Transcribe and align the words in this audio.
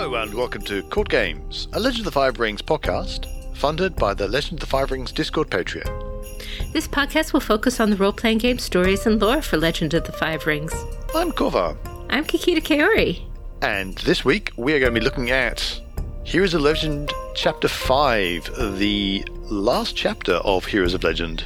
Hello 0.00 0.14
and 0.22 0.32
welcome 0.32 0.62
to 0.62 0.84
Court 0.84 1.08
Games, 1.08 1.66
a 1.72 1.80
Legend 1.80 2.02
of 2.02 2.04
the 2.04 2.12
Five 2.12 2.38
Rings 2.38 2.62
podcast, 2.62 3.26
funded 3.56 3.96
by 3.96 4.14
the 4.14 4.28
Legend 4.28 4.52
of 4.54 4.60
the 4.60 4.66
Five 4.66 4.92
Rings 4.92 5.10
Discord 5.10 5.50
Patreon. 5.50 6.72
This 6.72 6.86
podcast 6.86 7.32
will 7.32 7.40
focus 7.40 7.80
on 7.80 7.90
the 7.90 7.96
role 7.96 8.12
playing 8.12 8.38
game 8.38 8.60
stories 8.60 9.06
and 9.06 9.20
lore 9.20 9.42
for 9.42 9.56
Legend 9.56 9.94
of 9.94 10.04
the 10.04 10.12
Five 10.12 10.46
Rings. 10.46 10.72
I'm 11.16 11.32
Kova. 11.32 11.76
I'm 12.10 12.24
Kakita 12.24 12.62
Kaori. 12.62 13.24
and 13.60 13.98
this 13.98 14.24
week 14.24 14.52
we 14.56 14.72
are 14.72 14.78
going 14.78 14.94
to 14.94 15.00
be 15.00 15.04
looking 15.04 15.32
at 15.32 15.80
Heroes 16.22 16.54
of 16.54 16.60
Legend 16.60 17.12
Chapter 17.34 17.66
5, 17.66 18.78
the 18.78 19.26
last 19.50 19.96
chapter 19.96 20.34
of 20.34 20.64
Heroes 20.64 20.94
of 20.94 21.02
Legend. 21.02 21.44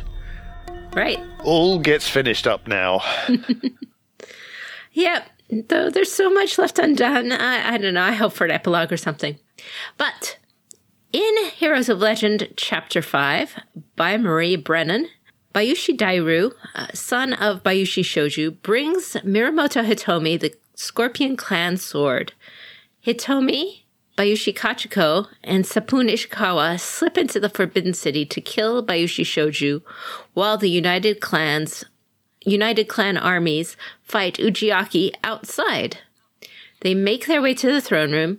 Right. 0.93 1.19
All 1.43 1.79
gets 1.79 2.07
finished 2.07 2.47
up 2.47 2.69
now. 2.69 3.01
Yep. 4.95 5.27
Though 5.53 5.91
there's 5.91 6.11
so 6.11 6.31
much 6.31 6.57
left 6.57 6.79
undone. 6.79 7.31
I, 7.31 7.75
I 7.75 7.79
don't 7.79 7.93
know. 7.95 8.03
I 8.03 8.13
hope 8.13 8.33
for 8.33 8.47
an 8.47 8.51
epilogue 8.51 8.91
or 8.91 8.97
something. 8.97 9.39
But 9.99 10.39
in 11.13 11.35
Heroes 11.55 11.91
of 11.91 11.99
Legend, 11.99 12.55
Chapter 12.57 13.03
5, 13.03 13.57
by 13.95 14.17
Marie 14.17 14.57
Brennan, 14.57 15.09
Bayushi 15.55 15.95
Dairu, 15.95 16.53
uh, 16.75 16.87
son 16.95 17.35
of 17.35 17.63
Bayushi 17.63 18.03
Shoju, 18.03 18.63
brings 18.63 19.13
Mirumoto 19.17 19.85
Hitomi 19.85 20.41
the 20.41 20.55
Scorpion 20.75 21.37
Clan 21.37 21.77
sword. 21.77 22.33
Hitomi, 23.07 23.83
Bayushi 24.17 24.57
Kachiko, 24.57 25.27
and 25.45 25.65
Seppun 25.65 26.11
Ishikawa 26.11 26.81
slip 26.81 27.19
into 27.19 27.39
the 27.39 27.51
Forbidden 27.51 27.93
City 27.93 28.25
to 28.25 28.41
kill 28.41 28.83
Bayushi 28.83 29.25
Shoju 29.25 29.83
while 30.33 30.57
the 30.57 30.71
United 30.71 31.21
Clans 31.21 31.85
United 32.45 32.89
Clan 32.89 33.17
armies 33.17 33.77
fight 34.03 34.37
Ujiaki 34.37 35.13
outside. 35.23 35.99
They 36.81 36.95
make 36.95 37.27
their 37.27 37.43
way 37.43 37.55
to 37.55 37.73
the 37.73 37.81
throne 37.81 38.13
room, 38.13 38.39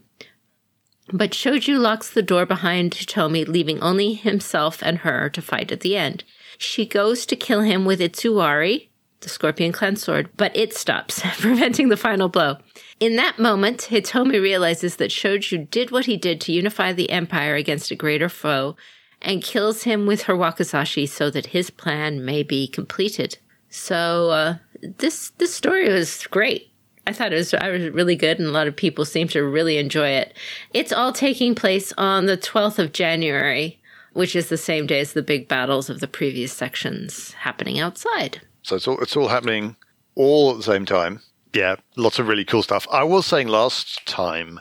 but 1.11 1.31
Shoju 1.31 1.79
locks 1.79 2.09
the 2.09 2.21
door 2.21 2.45
behind 2.45 2.93
Hitomi, 2.93 3.47
leaving 3.47 3.81
only 3.81 4.13
himself 4.13 4.81
and 4.81 4.99
her 4.99 5.29
to 5.29 5.41
fight 5.41 5.71
at 5.71 5.81
the 5.81 5.95
end. 5.95 6.23
She 6.57 6.85
goes 6.85 7.25
to 7.25 7.35
kill 7.35 7.61
him 7.61 7.85
with 7.85 7.99
Itsuwari, 7.99 8.89
the 9.21 9.29
Scorpion 9.29 9.71
Clan 9.71 9.95
sword, 9.95 10.29
but 10.37 10.55
it 10.55 10.73
stops, 10.73 11.21
preventing 11.39 11.89
the 11.89 11.97
final 11.97 12.29
blow. 12.29 12.57
In 12.99 13.15
that 13.15 13.39
moment, 13.39 13.87
Hitomi 13.89 14.41
realizes 14.41 14.97
that 14.97 15.11
Shoju 15.11 15.69
did 15.69 15.91
what 15.91 16.05
he 16.05 16.17
did 16.17 16.39
to 16.41 16.53
unify 16.53 16.93
the 16.93 17.09
empire 17.09 17.55
against 17.55 17.91
a 17.91 17.95
greater 17.95 18.29
foe 18.29 18.75
and 19.21 19.41
kills 19.41 19.83
him 19.83 20.05
with 20.05 20.23
her 20.23 20.35
wakizashi 20.35 21.07
so 21.07 21.29
that 21.29 21.47
his 21.47 21.69
plan 21.69 22.23
may 22.23 22.43
be 22.43 22.67
completed. 22.67 23.37
So 23.73 24.29
uh, 24.29 24.57
this 24.99 25.31
this 25.39 25.51
story 25.51 25.91
was 25.91 26.27
great. 26.27 26.71
I 27.07 27.11
thought 27.11 27.33
it 27.33 27.37
was 27.37 27.55
I 27.55 27.69
was 27.69 27.89
really 27.89 28.15
good, 28.15 28.37
and 28.37 28.47
a 28.47 28.51
lot 28.51 28.67
of 28.67 28.75
people 28.75 29.03
seem 29.03 29.27
to 29.29 29.43
really 29.43 29.79
enjoy 29.79 30.09
it. 30.09 30.37
It's 30.75 30.93
all 30.93 31.11
taking 31.11 31.55
place 31.55 31.91
on 31.97 32.27
the 32.27 32.37
twelfth 32.37 32.77
of 32.77 32.93
January, 32.93 33.81
which 34.13 34.35
is 34.35 34.49
the 34.49 34.57
same 34.57 34.85
day 34.85 34.99
as 34.99 35.13
the 35.13 35.23
big 35.23 35.47
battles 35.47 35.89
of 35.89 36.01
the 36.01 36.07
previous 36.07 36.53
sections 36.53 37.33
happening 37.33 37.79
outside. 37.79 38.41
So 38.61 38.75
it's 38.75 38.87
all, 38.87 38.99
it's 39.01 39.17
all 39.17 39.29
happening 39.29 39.75
all 40.13 40.51
at 40.51 40.57
the 40.57 40.63
same 40.63 40.85
time. 40.85 41.21
Yeah, 41.53 41.77
lots 41.97 42.19
of 42.19 42.27
really 42.27 42.45
cool 42.45 42.61
stuff. 42.61 42.87
I 42.91 43.03
was 43.03 43.25
saying 43.25 43.47
last 43.47 44.05
time, 44.05 44.59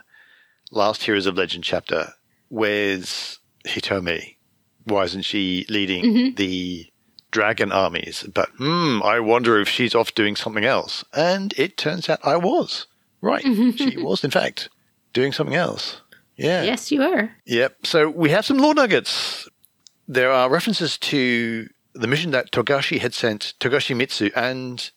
last 0.71 1.03
Heroes 1.03 1.27
of 1.27 1.37
Legend 1.37 1.65
chapter, 1.65 2.15
where's 2.49 3.41
Hitomi? 3.67 4.37
Why 4.85 5.05
isn't 5.05 5.23
she 5.23 5.67
leading 5.69 6.35
the 6.35 6.92
dragon 7.33 7.73
armies? 7.73 8.25
But 8.33 8.51
hmm, 8.59 9.01
I 9.03 9.19
wonder 9.19 9.61
if 9.61 9.69
she's 9.69 9.95
off 9.95 10.15
doing 10.15 10.37
something 10.37 10.65
else. 10.65 11.05
And 11.13 11.53
it 11.57 11.77
turns 11.77 12.09
out 12.09 12.21
I 12.23 12.37
was. 12.37 12.87
Right. 13.21 13.43
she 13.43 13.97
was, 14.03 14.23
in 14.23 14.31
fact, 14.31 14.69
doing 15.13 15.33
something 15.33 15.57
else. 15.57 16.01
Yeah. 16.37 16.63
Yes, 16.63 16.91
you 16.93 17.03
are. 17.03 17.35
Yep. 17.47 17.87
So 17.87 18.09
we 18.09 18.31
have 18.31 18.47
some 18.47 18.59
lore 18.59 18.75
nuggets. 18.75 19.49
There 20.09 20.31
are 20.31 20.49
references 20.49 20.97
to 20.99 21.69
the 21.95 22.07
mission 22.07 22.31
that 22.31 22.53
Togashi 22.53 22.99
had 23.01 23.15
sent 23.15 23.55
Togashi 23.61 23.97
Mitsu 23.97 24.31
and 24.35 24.91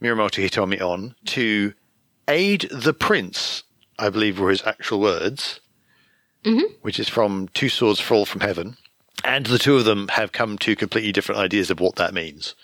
Mirumoto 0.00 0.42
Hitomi 0.42 0.80
on 0.80 1.14
to 1.26 1.74
aid 2.26 2.68
the 2.70 2.94
prince, 2.94 3.64
I 3.98 4.08
believe 4.10 4.38
were 4.38 4.50
his 4.50 4.62
actual 4.64 5.00
words, 5.00 5.60
which 6.82 6.98
is 6.98 7.08
from 7.08 7.48
Two 7.52 7.68
Swords 7.68 8.00
Fall 8.00 8.24
from 8.24 8.40
Heaven. 8.40 8.76
And 9.24 9.46
the 9.46 9.58
two 9.58 9.76
of 9.76 9.84
them 9.84 10.08
have 10.08 10.32
come 10.32 10.58
to 10.58 10.76
completely 10.76 11.12
different 11.12 11.40
ideas 11.40 11.70
of 11.70 11.80
what 11.80 11.96
that 11.96 12.14
means, 12.14 12.54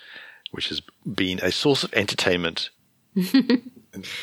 which 0.53 0.69
has 0.69 0.81
been 1.05 1.41
a 1.41 1.51
source 1.51 1.83
of 1.85 1.93
entertainment 1.95 2.71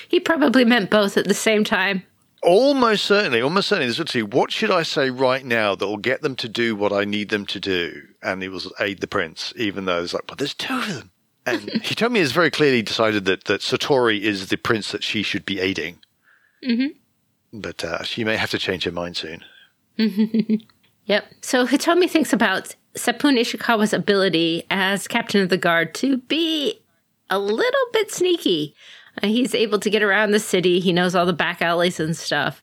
He 0.10 0.20
probably 0.20 0.66
meant 0.66 0.90
both 0.90 1.18
at 1.18 1.28
the 1.28 1.34
same 1.34 1.64
time. 1.64 2.04
Almost 2.44 3.06
certainly, 3.06 3.42
almost 3.42 3.70
certainly. 3.70 3.86
There's 3.86 4.00
literally, 4.00 4.24
what 4.24 4.52
should 4.52 4.72
I 4.72 4.84
say 4.84 5.10
right 5.10 5.46
now 5.46 5.76
that 5.76 5.88
will 5.88 5.98
get 5.98 6.22
them 6.22 6.36
to 6.38 6.50
do 6.50 6.76
what 6.76 6.92
I 6.92 7.06
need 7.06 7.30
them 7.30 7.46
to 7.48 7.60
do? 7.60 8.02
And 8.22 8.44
it 8.44 8.50
was 8.50 8.72
aid 8.80 9.00
the 9.00 9.08
prince, 9.08 9.54
even 9.56 9.86
though 9.86 10.04
it's 10.04 10.14
like, 10.14 10.28
but 10.28 10.40
there's 10.40 10.54
two 10.54 10.74
of 10.74 10.88
them. 10.88 11.12
And 11.46 11.70
he 11.84 11.96
told 11.96 12.12
me 12.12 12.20
has 12.20 12.32
very 12.32 12.52
clearly 12.52 12.82
decided 12.82 13.26
that, 13.26 13.46
that 13.46 13.62
Sotorii 13.62 14.22
is 14.22 14.50
the 14.50 14.58
prince 14.58 14.92
that 14.92 15.04
she 15.04 15.24
should 15.24 15.46
be 15.46 15.60
aiding. 15.60 16.00
Mm-hmm. 16.64 17.60
But 17.60 17.84
uh, 17.84 18.04
she 18.04 18.24
may 18.24 18.38
have 18.38 18.52
to 18.52 18.58
change 18.58 18.84
her 18.86 18.92
mind 18.92 19.18
soon. 19.18 19.44
Yep. 21.06 21.26
So 21.42 21.66
Hitomi 21.66 22.10
thinks 22.10 22.34
about 22.34 22.76
Seppun 22.96 23.40
Ishikawa's 23.40 23.94
ability 23.94 24.64
as 24.70 25.08
captain 25.08 25.42
of 25.42 25.50
the 25.50 25.58
guard 25.58 25.94
to 25.96 26.18
be 26.18 26.80
a 27.30 27.40
little 27.40 27.86
bit 27.94 28.12
sneaky. 28.12 28.76
Uh, 29.22 29.28
he's 29.28 29.56
able 29.56 29.80
to 29.80 29.90
get 29.90 30.04
around 30.04 30.32
the 30.32 30.40
city. 30.40 30.80
He 30.80 30.94
knows 30.94 31.16
all 31.16 31.26
the 31.26 31.34
back 31.34 31.62
alleys 31.62 32.00
and 32.00 32.16
stuff. 32.16 32.62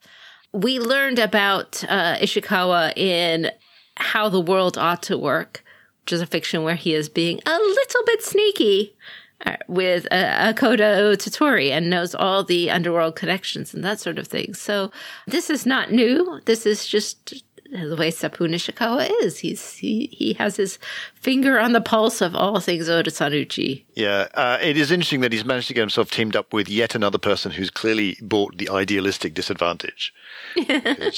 We 0.52 0.78
learned 0.78 1.18
about 1.18 1.84
uh, 1.88 2.16
Ishikawa 2.16 2.96
in 2.96 3.50
How 3.96 4.28
the 4.28 4.40
World 4.40 4.78
Ought 4.78 5.02
to 5.04 5.18
Work, 5.18 5.64
which 6.02 6.12
is 6.12 6.20
a 6.20 6.26
fiction 6.26 6.62
where 6.62 6.74
he 6.74 6.94
is 6.94 7.08
being 7.08 7.40
a 7.44 7.58
little 7.58 8.02
bit 8.06 8.22
sneaky 8.22 8.96
uh, 9.44 9.56
with 9.68 10.06
uh, 10.10 10.52
Akodo 10.52 11.14
Toturi 11.16 11.70
and 11.70 11.90
knows 11.90 12.14
all 12.14 12.44
the 12.44 12.70
underworld 12.70 13.16
connections 13.16 13.74
and 13.74 13.84
that 13.84 14.00
sort 14.00 14.18
of 14.18 14.26
thing. 14.26 14.54
So 14.54 14.90
this 15.26 15.50
is 15.50 15.66
not 15.66 15.92
new. 15.92 16.40
This 16.44 16.66
is 16.66 16.86
just 16.86 17.44
the 17.70 17.96
way 17.96 18.10
Seppun 18.10 18.54
Ishikawa 18.54 19.10
is. 19.22 19.38
He's 19.38 19.74
he, 19.76 20.06
he 20.12 20.32
has 20.34 20.56
his 20.56 20.78
finger 21.14 21.58
on 21.58 21.72
the 21.72 21.80
pulse 21.80 22.20
of 22.20 22.34
all 22.34 22.60
things 22.60 22.88
Otosan 22.88 23.32
Uchi. 23.32 23.86
Yeah, 23.94 24.28
uh, 24.34 24.58
it 24.62 24.76
is 24.76 24.90
interesting 24.90 25.20
that 25.20 25.32
he's 25.32 25.44
managed 25.44 25.68
to 25.68 25.74
get 25.74 25.80
himself 25.82 26.10
teamed 26.10 26.36
up 26.36 26.52
with 26.52 26.68
yet 26.68 26.94
another 26.94 27.18
person 27.18 27.52
who's 27.52 27.70
clearly 27.70 28.16
bought 28.22 28.56
the 28.58 28.68
idealistic 28.70 29.34
disadvantage. 29.34 30.14
Hi- 30.56 31.10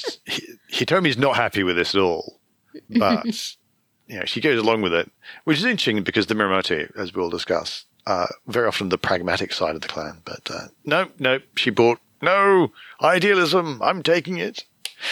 Hitomi's 0.73 1.19
not 1.19 1.37
happy 1.37 1.63
with 1.63 1.77
this 1.77 1.95
at 1.95 2.01
all, 2.01 2.41
but 2.89 3.25
you 4.09 4.19
know, 4.19 4.25
she 4.25 4.41
goes 4.41 4.59
along 4.59 4.83
with 4.83 4.93
it, 4.93 5.11
which 5.45 5.59
is 5.59 5.65
interesting 5.65 6.03
because 6.03 6.27
the 6.27 6.35
Mirumoto, 6.35 6.91
as 6.97 7.15
we'll 7.15 7.31
discuss, 7.31 7.85
are 8.07 8.35
very 8.49 8.67
often 8.67 8.89
the 8.89 8.99
pragmatic 8.99 9.53
side 9.53 9.77
of 9.77 9.83
the 9.83 9.89
clan. 9.89 10.23
But 10.25 10.51
uh, 10.51 10.69
no, 10.85 11.09
no, 11.19 11.39
she 11.57 11.71
bought 11.71 12.01
no 12.23 12.73
idealism. 13.01 13.81
I'm 13.83 14.03
taking 14.03 14.39
it. 14.39 14.65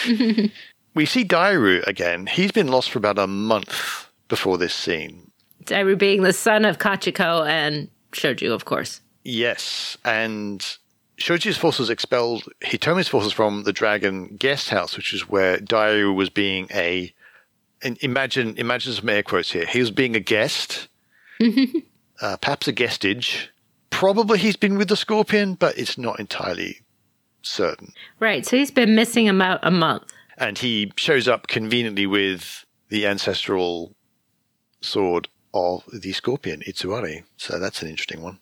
we 0.99 1.07
see 1.07 1.25
Dairu 1.25 1.87
again. 1.87 2.27
He's 2.27 2.51
been 2.51 2.67
lost 2.67 2.91
for 2.91 2.99
about 2.99 3.21
a 3.21 3.29
month 3.29 4.09
before 4.27 4.59
this 4.59 4.75
scene. 4.75 5.31
Dairu 5.63 5.97
being 5.97 6.25
the 6.25 6.33
son 6.33 6.65
of 6.65 6.79
Kachiko 6.79 7.49
and 7.49 7.89
Shoju, 8.11 8.53
of 8.53 8.65
course. 8.65 9.01
Yes, 9.23 9.97
and 10.05 10.61
Shoju's 11.17 11.57
forces 11.57 11.89
expelled 11.89 12.49
Hitomi's 12.63 13.07
forces 13.07 13.33
from 13.33 13.63
the 13.63 13.73
Dragon 13.73 14.35
Guest 14.41 14.71
House, 14.71 14.97
which 14.97 15.15
is 15.15 15.29
where 15.29 15.59
Dairu 15.59 16.17
was 16.17 16.31
being 16.31 16.67
a. 16.75 17.15
And 17.81 17.97
imagine, 18.03 18.57
imagine 18.57 18.93
some 18.93 19.09
air 19.09 19.23
quotes 19.23 19.53
here. 19.53 19.67
He 19.67 19.79
was 19.79 19.93
being 19.93 20.17
a 20.17 20.21
guest, 20.21 20.89
uh, 22.21 22.39
perhaps 22.39 22.67
a 22.67 22.73
guestage. 22.73 23.47
Probably 23.91 24.41
he's 24.41 24.57
been 24.57 24.77
with 24.77 24.89
the 24.89 24.97
Scorpion, 24.97 25.55
but 25.55 25.79
it's 25.79 25.97
not 25.97 26.19
entirely 26.19 26.81
certain. 27.43 27.93
Right. 28.19 28.45
So 28.45 28.57
he's 28.57 28.73
been 28.73 28.97
missing 28.97 29.29
about 29.29 29.61
a 29.63 29.71
month. 29.71 30.13
And 30.39 30.57
he 30.59 30.93
shows 30.97 31.29
up 31.29 31.49
conveniently 31.49 32.07
with 32.07 32.65
the 32.89 33.07
ancestral 33.07 33.95
sword 34.81 35.29
of 35.53 35.85
the 35.93 36.13
Scorpion, 36.13 36.63
Itsuwari. 36.67 37.25
So 37.37 37.59
that's 37.59 37.83
an 37.83 37.89
interesting 37.89 38.23
one. 38.23 38.39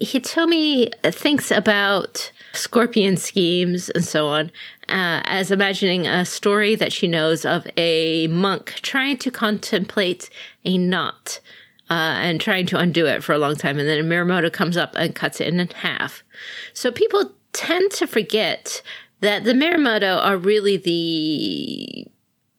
Hitomi 0.00 0.92
thinks 1.12 1.50
about 1.50 2.32
scorpion 2.52 3.16
schemes 3.16 3.88
and 3.90 4.04
so 4.04 4.26
on 4.26 4.46
uh, 4.88 5.22
as 5.24 5.50
imagining 5.50 6.06
a 6.06 6.24
story 6.24 6.74
that 6.74 6.92
she 6.92 7.06
knows 7.06 7.44
of 7.44 7.66
a 7.76 8.26
monk 8.26 8.74
trying 8.82 9.16
to 9.18 9.30
contemplate 9.30 10.28
a 10.64 10.76
knot 10.76 11.40
uh, 11.88 11.94
and 12.18 12.40
trying 12.40 12.66
to 12.66 12.78
undo 12.78 13.06
it 13.06 13.22
for 13.22 13.32
a 13.32 13.38
long 13.38 13.54
time. 13.54 13.78
And 13.78 13.88
then 13.88 13.98
a 13.98 14.02
Mirumoto 14.02 14.52
comes 14.52 14.76
up 14.76 14.94
and 14.96 15.14
cuts 15.14 15.40
it 15.40 15.48
in 15.48 15.66
half. 15.68 16.24
So 16.72 16.90
people 16.90 17.32
tend 17.52 17.90
to 17.92 18.06
forget 18.06 18.82
that 19.22 19.44
the 19.44 19.52
Mirumoto 19.54 20.18
are 20.22 20.36
really 20.36 20.76
the 20.76 22.06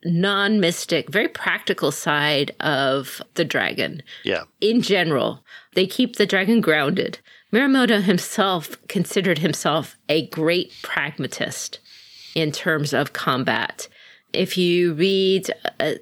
non 0.06 0.60
mystic, 0.60 1.10
very 1.10 1.28
practical 1.30 1.92
side 1.92 2.54
of 2.60 3.22
the 3.36 3.46
dragon 3.46 4.02
Yeah. 4.24 4.44
in 4.60 4.82
general, 4.82 5.46
they 5.76 5.86
keep 5.88 6.16
the 6.18 6.26
dragon 6.26 6.60
grounded. 6.60 7.20
Mirumoto 7.54 8.02
himself 8.02 8.76
considered 8.88 9.38
himself 9.40 9.96
a 10.10 10.28
great 10.28 10.74
pragmatist. 10.82 11.80
in 12.36 12.52
terms 12.52 12.94
of 12.94 13.14
combat. 13.14 13.88
If 14.34 14.58
you 14.58 14.94
read 14.96 15.52
uh, 15.80 15.94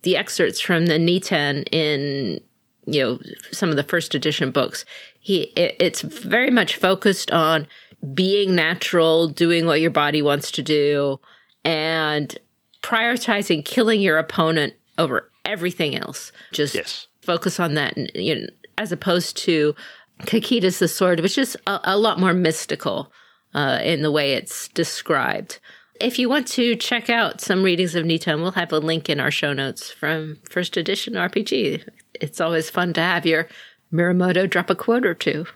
the 0.00 0.16
excerpts 0.16 0.60
from 0.62 0.86
the 0.86 0.94
Niten 0.98 1.68
in 1.70 2.40
you 2.86 3.00
know 3.02 3.18
some 3.52 3.68
of 3.68 3.76
the 3.76 3.82
first 3.82 4.14
edition 4.14 4.50
books, 4.50 4.86
he 5.20 5.52
it, 5.56 5.76
it's 5.78 6.00
very 6.00 6.50
much 6.50 6.76
focused 6.76 7.30
on 7.32 7.66
being 8.14 8.54
natural, 8.54 9.28
doing 9.28 9.66
what 9.66 9.80
your 9.80 9.90
body 9.90 10.22
wants 10.22 10.50
to 10.52 10.62
do, 10.62 11.20
and 11.64 12.36
prioritizing 12.82 13.64
killing 13.64 14.00
your 14.00 14.18
opponent 14.18 14.74
over 14.98 15.30
everything 15.44 15.96
else. 15.96 16.32
Just 16.52 16.74
Yes. 16.74 17.06
focus 17.22 17.58
on 17.60 17.74
that, 17.74 17.96
and, 17.96 18.10
you 18.14 18.34
know, 18.34 18.46
as 18.76 18.92
opposed 18.92 19.36
to 19.38 19.74
Kakita's 20.22 20.78
the 20.78 20.88
sword, 20.88 21.20
which 21.20 21.38
is 21.38 21.56
a, 21.66 21.80
a 21.84 21.98
lot 21.98 22.18
more 22.18 22.34
mystical 22.34 23.12
uh, 23.54 23.78
in 23.82 24.02
the 24.02 24.10
way 24.10 24.34
it's 24.34 24.68
described. 24.68 25.58
If 26.00 26.18
you 26.18 26.28
want 26.28 26.46
to 26.48 26.76
check 26.76 27.10
out 27.10 27.40
some 27.40 27.62
readings 27.64 27.94
of 27.96 28.04
Niten, 28.04 28.40
we'll 28.40 28.52
have 28.52 28.72
a 28.72 28.78
link 28.78 29.08
in 29.08 29.18
our 29.18 29.32
show 29.32 29.52
notes 29.52 29.90
from 29.90 30.38
first 30.48 30.76
edition 30.76 31.14
RPG. 31.14 31.82
It's 32.14 32.40
always 32.40 32.70
fun 32.70 32.92
to 32.94 33.00
have 33.00 33.26
your 33.26 33.48
Mirumoto 33.92 34.48
drop 34.48 34.70
a 34.70 34.76
quote 34.76 35.04
or 35.06 35.14
two. 35.14 35.46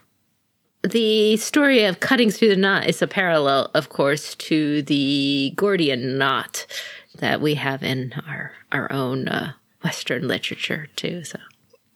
The 0.82 1.36
story 1.36 1.84
of 1.84 2.00
cutting 2.00 2.30
through 2.30 2.48
the 2.48 2.56
knot 2.56 2.88
is 2.88 3.00
a 3.02 3.06
parallel, 3.06 3.70
of 3.72 3.88
course, 3.88 4.34
to 4.36 4.82
the 4.82 5.52
Gordian 5.54 6.18
knot 6.18 6.66
that 7.18 7.40
we 7.40 7.54
have 7.54 7.82
in 7.82 8.14
our 8.26 8.52
our 8.72 8.90
own 8.90 9.28
uh, 9.28 9.52
Western 9.84 10.26
literature 10.26 10.88
too. 10.96 11.22
So 11.24 11.38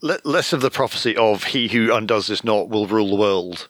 Le- 0.03 0.21
less 0.25 0.53
of 0.53 0.61
the 0.61 0.71
prophecy 0.71 1.17
of 1.17 1.44
he 1.44 1.69
who 1.69 1.93
undoes 1.93 2.29
this 2.29 2.44
knot 2.44 2.69
will 2.69 2.87
rule 2.87 3.11
the 3.11 3.17
world. 3.17 3.69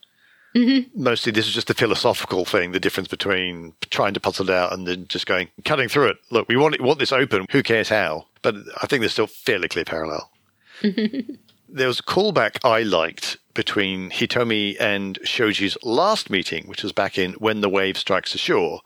Mm-hmm. 0.55 1.03
Mostly, 1.03 1.33
this 1.33 1.47
is 1.47 1.55
just 1.55 1.71
a 1.71 1.75
philosophical 1.75 2.45
thing. 2.45 2.73
The 2.73 2.81
difference 2.81 3.09
between 3.09 3.75
trying 3.91 4.15
to 4.15 4.21
puzzle 4.21 4.49
it 4.49 4.55
out 4.55 4.73
and 4.73 4.87
then 4.87 5.07
just 5.07 5.27
going 5.27 5.49
cutting 5.65 5.89
through 5.89 6.09
it. 6.09 6.17
Look, 6.31 6.49
we 6.49 6.57
want 6.57 6.75
it, 6.75 6.81
want 6.81 6.99
this 6.99 7.13
open. 7.13 7.47
Who 7.51 7.63
cares 7.63 7.89
how? 7.89 8.27
But 8.43 8.57
I 8.83 8.87
think 8.87 9.01
there's 9.01 9.13
still 9.13 9.27
fairly 9.27 9.69
clear 9.69 9.85
parallel. 9.85 10.31
there 10.83 11.89
was 11.89 12.01
a 12.01 12.03
callback 12.03 12.59
I 12.65 12.83
liked 12.83 13.39
between 13.57 14.11
Hitomi 14.11 14.77
and 14.79 15.19
Shoju's 15.25 15.77
last 15.83 16.31
meeting, 16.31 16.69
which 16.69 16.83
was 16.83 16.93
back 16.93 17.19
in 17.19 17.33
When 17.35 17.63
the 17.63 17.69
Wave 17.69 17.99
Strikes 17.99 18.33
the 18.33 18.39
Shore, 18.39 18.83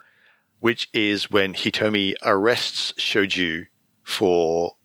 which 0.60 0.88
is 0.94 1.30
when 1.30 1.52
Hitomi 1.52 2.14
arrests 2.22 2.92
Shoju 2.92 3.66
for 4.02 4.76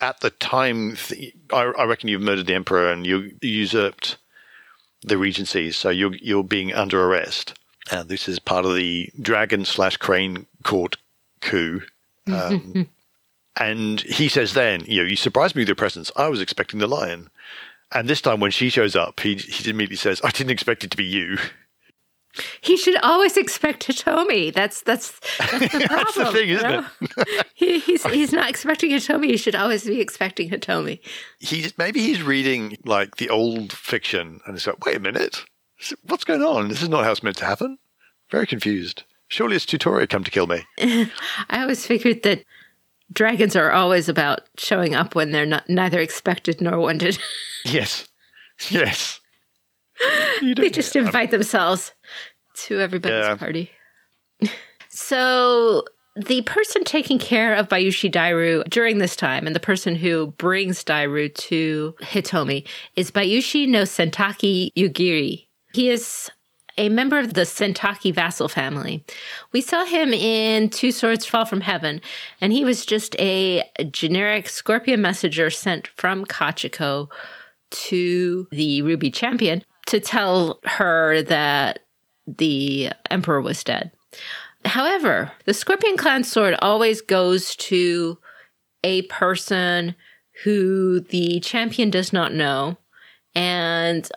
at 0.00 0.20
the 0.20 0.30
time, 0.30 0.96
th- 0.96 1.34
I, 1.52 1.62
I 1.62 1.84
reckon 1.84 2.08
you've 2.08 2.22
murdered 2.22 2.46
the 2.46 2.54
emperor 2.54 2.90
and 2.90 3.06
you 3.06 3.32
usurped 3.42 4.16
the 5.02 5.18
regency, 5.18 5.72
so 5.72 5.90
you're 5.90 6.14
you're 6.16 6.44
being 6.44 6.72
under 6.72 7.02
arrest. 7.04 7.58
And 7.90 8.08
this 8.08 8.28
is 8.28 8.38
part 8.38 8.64
of 8.64 8.74
the 8.74 9.10
dragon 9.20 9.64
slash 9.64 9.96
crane 9.96 10.46
court 10.62 10.96
coup. 11.40 11.82
Um, 12.28 12.90
and 13.56 14.02
he 14.02 14.28
says, 14.28 14.52
then 14.52 14.82
you 14.84 15.02
know, 15.02 15.08
you 15.08 15.16
surprised 15.16 15.56
me 15.56 15.62
with 15.62 15.68
your 15.68 15.76
presence. 15.76 16.12
I 16.14 16.28
was 16.28 16.42
expecting 16.42 16.78
the 16.78 16.86
lion. 16.86 17.30
And 17.92 18.08
this 18.08 18.20
time, 18.20 18.40
when 18.40 18.50
she 18.50 18.68
shows 18.68 18.94
up, 18.94 19.20
he 19.20 19.36
he 19.36 19.70
immediately 19.70 19.96
says, 19.96 20.20
"I 20.22 20.30
didn't 20.30 20.50
expect 20.50 20.84
it 20.84 20.90
to 20.90 20.96
be 20.96 21.04
you." 21.04 21.38
he 22.60 22.76
should 22.76 22.96
always 23.02 23.36
expect 23.36 23.86
Hitomi. 23.86 24.52
That's 24.52 24.82
that's 24.82 25.18
that's 25.38 25.72
the 25.72 25.86
problem. 25.86 25.88
That's 25.88 26.14
the 26.14 26.32
thing, 26.32 26.48
isn't 26.50 26.70
know? 26.70 26.86
he, 27.54 27.78
he's 27.78 28.04
he's 28.04 28.32
not 28.32 28.48
expecting 28.48 28.90
Hitomi. 28.90 29.26
He 29.26 29.36
should 29.36 29.54
always 29.54 29.84
be 29.84 30.00
expecting 30.00 30.50
Hitomi. 30.50 31.00
He's 31.38 31.76
maybe 31.78 32.00
he's 32.00 32.22
reading 32.22 32.76
like 32.84 33.16
the 33.16 33.30
old 33.30 33.72
fiction, 33.72 34.40
and 34.46 34.54
he's 34.54 34.66
like, 34.66 34.84
"Wait 34.84 34.96
a 34.96 35.00
minute, 35.00 35.44
what's 36.02 36.24
going 36.24 36.42
on? 36.42 36.68
This 36.68 36.82
is 36.82 36.88
not 36.88 37.04
how 37.04 37.12
it's 37.12 37.22
meant 37.22 37.36
to 37.38 37.44
happen." 37.44 37.78
Very 38.30 38.46
confused. 38.46 39.04
Surely 39.28 39.56
it's 39.56 39.66
Tutoria 39.66 40.06
come 40.06 40.24
to 40.24 40.30
kill 40.30 40.46
me. 40.46 40.62
I 41.50 41.62
always 41.62 41.86
figured 41.86 42.22
that 42.22 42.44
dragons 43.12 43.56
are 43.56 43.72
always 43.72 44.08
about 44.08 44.40
showing 44.58 44.94
up 44.94 45.14
when 45.14 45.30
they're 45.30 45.46
not 45.46 45.68
neither 45.68 46.00
expected 46.00 46.60
nor 46.60 46.78
wanted. 46.78 47.18
Yes. 47.64 48.06
Yes. 48.70 49.20
They 50.40 50.70
just 50.70 50.94
invite 50.96 51.30
themselves 51.32 51.92
to 52.64 52.80
everybody's 52.80 53.26
Yeah. 53.26 53.34
party. 53.34 53.70
so 54.88 55.84
the 56.16 56.42
person 56.42 56.84
taking 56.84 57.18
care 57.18 57.54
of 57.54 57.68
Bayushi 57.68 58.10
Dairu 58.10 58.64
during 58.70 58.98
this 58.98 59.16
time 59.16 59.46
and 59.46 59.54
the 59.54 59.60
person 59.60 59.94
who 59.96 60.28
brings 60.38 60.82
Dairu 60.84 61.34
to 61.34 61.94
Hitomi 62.00 62.66
is 62.96 63.10
Bayushi 63.10 63.68
no 63.68 63.82
Sentaki 63.82 64.72
Yugiri. 64.74 65.46
He 65.74 65.90
is 65.90 66.30
a 66.78 66.88
member 66.88 67.18
of 67.18 67.34
the 67.34 67.42
Sentaki 67.42 68.14
vassal 68.14 68.48
family. 68.48 69.04
We 69.52 69.60
saw 69.60 69.84
him 69.84 70.14
in 70.14 70.70
Two 70.70 70.92
Swords 70.92 71.26
Fall 71.26 71.44
from 71.44 71.60
Heaven, 71.60 72.00
and 72.40 72.52
he 72.52 72.64
was 72.64 72.86
just 72.86 73.14
a 73.18 73.64
generic 73.90 74.48
Scorpion 74.48 75.02
messenger 75.02 75.50
sent 75.50 75.88
from 75.88 76.24
Kachiko 76.24 77.08
to 77.70 78.48
the 78.50 78.80
Ruby 78.82 79.10
Champion 79.10 79.64
to 79.86 80.00
tell 80.00 80.60
her 80.64 81.22
that 81.22 81.80
the 82.26 82.90
Emperor 83.10 83.40
was 83.40 83.64
dead. 83.64 83.90
However, 84.64 85.32
the 85.44 85.54
Scorpion 85.54 85.96
Clan 85.96 86.24
sword 86.24 86.54
always 86.60 87.00
goes 87.00 87.56
to 87.56 88.18
a 88.84 89.02
person 89.02 89.94
who 90.44 91.00
the 91.00 91.40
champion 91.40 91.90
does 91.90 92.12
not 92.12 92.32
know 92.32 92.76
and 93.34 94.08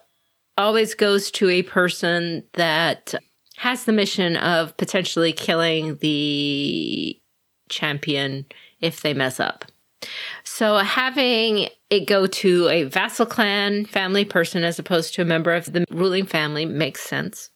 always 0.62 0.96
goes 0.96 1.31
to 1.31 1.50
a 1.50 1.63
person 1.63 2.44
that 2.54 3.16
has 3.58 3.86
the 3.86 3.92
mission 3.92 4.38
of 4.38 4.75
potentially 4.78 5.34
killing 5.34 5.98
the 5.98 7.19
champion 7.69 8.46
if 8.80 9.02
they 9.02 9.13
mess 9.13 9.40
up. 9.40 9.66
So 10.44 10.78
having 10.78 11.68
it 11.90 12.08
go 12.08 12.25
to 12.25 12.69
a 12.69 12.84
vassal 12.84 13.25
clan 13.25 13.86
family 13.86 14.25
person 14.25 14.63
as 14.63 14.80
opposed 14.80 15.13
to 15.16 15.22
a 15.22 15.25
member 15.25 15.54
of 15.54 15.72
the 15.72 15.86
ruling 15.92 16.25
family 16.25 16.66
makes 16.66 17.02
sense. 17.02 17.50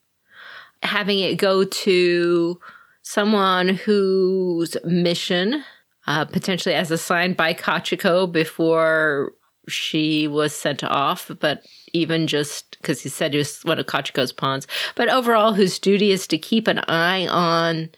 Having 0.83 1.19
it 1.19 1.37
go 1.37 1.63
to 1.63 2.59
someone 3.01 3.69
whose 3.69 4.77
mission, 4.83 5.63
uh, 6.07 6.25
potentially 6.25 6.75
as 6.75 6.91
assigned 6.91 7.37
by 7.37 7.53
Kachiko 7.53 8.31
before 8.31 9.31
she 9.67 10.27
was 10.27 10.53
sent 10.53 10.83
off, 10.83 11.31
but 11.39 11.65
even 11.95 12.27
just 12.27 12.77
because 12.81 13.01
he 13.01 13.09
said 13.09 13.31
he 13.31 13.37
was 13.37 13.63
one 13.63 13.79
of 13.79 13.85
Kachiko's 13.85 14.33
pawns, 14.33 14.67
but 14.95 15.09
overall 15.09 15.53
whose 15.53 15.79
duty 15.79 16.11
is 16.11 16.27
to 16.27 16.37
keep 16.37 16.67
an 16.67 16.79
eye 16.87 17.25
on 17.27 17.89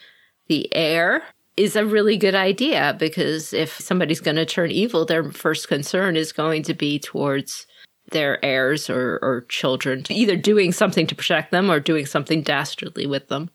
the 0.48 0.74
heir 0.74 1.24
is 1.58 1.76
a 1.76 1.86
really 1.86 2.18
good 2.18 2.36
idea 2.36 2.96
because 3.00 3.52
if 3.52 3.80
somebody's 3.80 4.22
going 4.22 4.36
to 4.38 4.46
turn 4.46 4.70
evil, 4.70 5.06
their 5.06 5.32
first 5.32 5.68
concern 5.68 6.16
is 6.16 6.32
going 6.32 6.62
to 6.64 6.74
be 6.74 7.00
towards 7.00 7.66
their 8.12 8.44
heirs 8.46 8.90
or, 8.90 9.20
or 9.22 9.46
children, 9.50 10.06
either 10.10 10.38
doing 10.38 10.72
something 10.72 11.08
to 11.08 11.16
protect 11.16 11.52
them 11.52 11.70
or 11.70 11.80
doing 11.80 12.06
something 12.06 12.42
dastardly 12.42 13.06
with 13.06 13.28
them. 13.28 13.50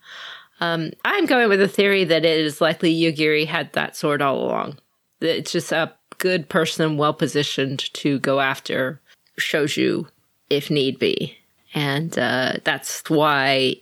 Um, 0.61 0.91
I'm 1.05 1.27
going 1.27 1.49
with 1.49 1.61
the 1.61 1.69
theory 1.69 2.05
that 2.05 2.25
it 2.25 2.41
is 2.41 2.61
likely 2.61 2.95
Yugiri 2.95 3.47
had 3.47 3.73
that 3.73 3.97
sword 3.97 4.21
all 4.21 4.39
along. 4.45 4.79
It's 5.21 5.53
just 5.53 5.73
a 5.73 5.95
good 6.19 6.49
person, 6.49 6.99
well 6.99 7.15
positioned 7.15 7.93
to 7.95 8.19
go 8.19 8.41
after 8.41 9.01
Shoju 9.41 10.07
if 10.53 10.71
need 10.71 10.99
be. 10.99 11.37
And 11.75 12.17
uh, 12.19 12.55
that's 12.65 13.03
why 13.09 13.77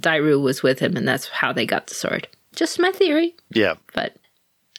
Dairu 0.00 0.40
was 0.42 0.62
with 0.62 0.78
him, 0.78 0.96
and 0.96 1.06
that's 1.06 1.28
how 1.28 1.52
they 1.52 1.66
got 1.66 1.86
the 1.86 1.94
sword. 1.94 2.28
Just 2.54 2.78
my 2.78 2.90
theory, 2.92 3.34
Yeah. 3.50 3.74
but 3.94 4.16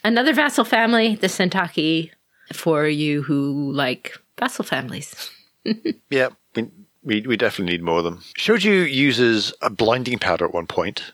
another 0.03 0.33
vassal 0.33 0.65
family, 0.65 1.15
the 1.15 1.27
Sentaki, 1.27 2.11
for 2.51 2.87
you 2.87 3.21
who 3.23 3.71
like 3.71 4.17
vassal 4.39 4.65
families. 4.65 5.29
Yeah. 6.09 6.29
We, 6.55 6.69
we, 7.03 7.21
we 7.21 7.37
definitely 7.37 7.71
need 7.77 7.83
more 7.83 7.99
of 7.99 8.03
them. 8.03 8.21
Shoju 8.37 8.91
uses 8.91 9.53
a 9.61 9.69
blinding 9.69 10.19
powder 10.19 10.43
at 10.45 10.53
one 10.53 10.67
point, 10.67 11.13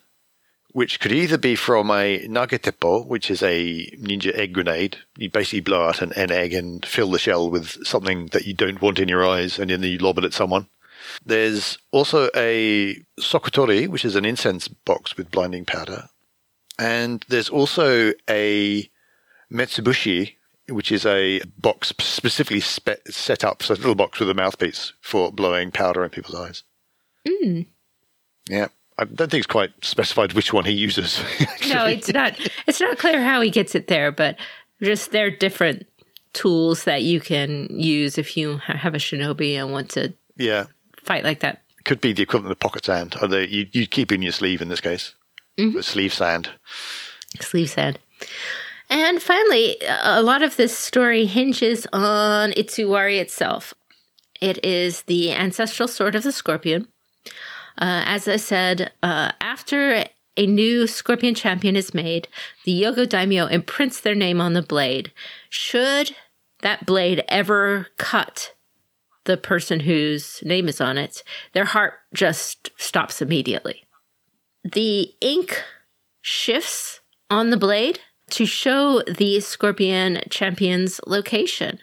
which 0.72 1.00
could 1.00 1.12
either 1.12 1.38
be 1.38 1.56
from 1.56 1.90
a 1.90 2.20
nageteppo, 2.28 3.06
which 3.06 3.32
is 3.32 3.42
a 3.42 3.90
ninja 3.98 4.34
egg 4.36 4.54
grenade. 4.54 4.98
You 5.18 5.30
basically 5.30 5.62
blow 5.62 5.88
out 5.88 6.02
an, 6.02 6.14
an 6.14 6.32
egg 6.32 6.54
and 6.54 6.86
fill 6.86 7.12
the 7.12 7.20
shell 7.20 7.50
with 7.50 7.86
something 7.86 8.28
that 8.28 8.46
you 8.46 8.54
don't 8.54 8.82
want 8.82 9.00
in 9.00 9.10
your 9.10 9.28
eyes, 9.28 9.58
and 9.58 9.70
then 9.70 9.84
you 9.84 9.98
lob 9.98 10.18
it 10.20 10.26
at 10.26 10.34
someone. 10.34 10.68
There's 11.26 11.78
also 11.92 12.30
a 12.36 13.04
sokotori, 13.20 13.88
which 13.88 14.06
is 14.06 14.16
an 14.16 14.26
incense 14.26 14.68
box 14.68 15.18
with 15.18 15.32
blinding 15.32 15.66
powder. 15.66 16.10
And 16.78 17.26
there's 17.30 17.50
also 17.50 18.14
a 18.30 18.90
metsubushi, 19.52 20.36
which 20.70 20.92
is 20.92 21.06
a 21.06 21.42
box 21.58 21.94
specifically 22.00 22.62
spe- 22.62 23.08
set 23.10 23.44
up, 23.44 23.64
so 23.64 23.74
a 23.74 23.76
little 23.76 23.96
box 23.96 24.20
with 24.20 24.30
a 24.30 24.36
mouthpiece 24.36 24.94
for 25.02 25.32
blowing 25.32 25.72
powder 25.72 26.04
in 26.04 26.10
people's 26.12 26.36
eyes. 26.36 26.64
Hmm. 27.28 27.62
Yeah, 28.48 28.68
I 29.00 29.06
don't 29.06 29.32
think 29.32 29.46
it's 29.46 29.48
quite 29.48 29.72
specified 29.82 30.34
which 30.34 30.51
one 30.51 30.65
he 30.65 30.74
uses. 30.74 31.24
No, 31.70 31.86
it's 31.86 32.12
not. 32.12 32.34
It's 32.65 32.82
not 32.82 32.98
clear 32.98 33.22
how 33.22 33.41
he 33.41 33.51
gets 33.51 33.75
it 33.75 33.88
there, 33.88 34.12
but 34.12 34.38
just 34.82 35.12
they're 35.12 35.29
different 35.29 35.86
tools 36.34 36.86
that 36.86 37.03
you 37.03 37.20
can 37.20 37.68
use 37.70 38.18
if 38.18 38.36
you 38.36 38.58
have 38.58 38.96
a 38.96 38.98
shinobi 38.98 39.53
and 39.53 39.72
want 39.72 39.91
to 39.91 40.13
yeah, 40.36 40.65
fight 41.03 41.24
like 41.24 41.41
that. 41.41 41.62
could 41.84 42.01
be 42.01 42.12
the 42.12 42.24
equivalent 42.24 42.51
of 42.51 42.60
pocket 42.60 42.86
sand, 42.86 43.15
or 43.22 43.27
the, 43.27 43.48
you, 43.48 43.68
you 43.72 43.86
keep 43.86 44.12
in 44.12 44.24
your 44.24 44.32
sleeve 44.32 44.62
in 44.62 44.70
this 44.70 44.82
case. 44.82 45.13
Mm-hmm. 45.60 45.77
the 45.77 45.84
sleeve 45.84 46.13
sand. 46.13 46.50
Sleeve 47.39 47.70
sand. 47.70 48.00
And 48.89 49.22
finally, 49.22 49.77
a 50.01 50.24
lot 50.24 50.41
of 50.41 50.56
this 50.56 50.75
story 50.75 51.25
hinges 51.25 51.86
on 51.94 52.51
Itsuwari 52.53 53.20
itself. 53.20 53.75
It 54.41 54.63
is 54.65 55.03
the 55.03 55.34
ancestral 55.34 55.88
sword 55.88 56.15
of 56.15 56.24
the 56.24 56.32
scorpion. 56.32 56.88
Uh, 57.80 58.04
as 58.06 58.28
I 58.28 58.36
said, 58.36 58.92
uh, 59.02 59.32
after 59.40 60.06
a 60.36 60.46
new 60.46 60.86
scorpion 60.86 61.34
champion 61.34 61.76
is 61.76 61.94
made, 61.94 62.28
the 62.66 62.82
Yogo 62.82 63.08
daimyo 63.08 63.46
imprints 63.48 64.02
their 64.02 64.16
name 64.16 64.42
on 64.42 64.54
the 64.54 64.62
blade. 64.62 65.12
Should 65.50 66.16
that 66.62 66.86
blade 66.86 67.24
ever 67.30 67.88
cut 67.98 68.54
the 69.24 69.38
person 69.38 69.82
whose 69.82 70.42
name 70.44 70.68
is 70.68 70.82
on 70.82 70.98
it, 70.98 71.24
their 71.54 71.66
heart 71.66 71.94
just 72.14 72.72
stops 72.78 73.22
immediately. 73.22 73.86
The 74.64 75.14
ink 75.22 75.64
shifts 76.22 77.00
on 77.30 77.50
the 77.50 77.58
blade 77.58 78.00
to 78.32 78.46
show 78.46 79.02
the 79.04 79.40
scorpion 79.40 80.22
champion's 80.30 81.00
location. 81.08 81.80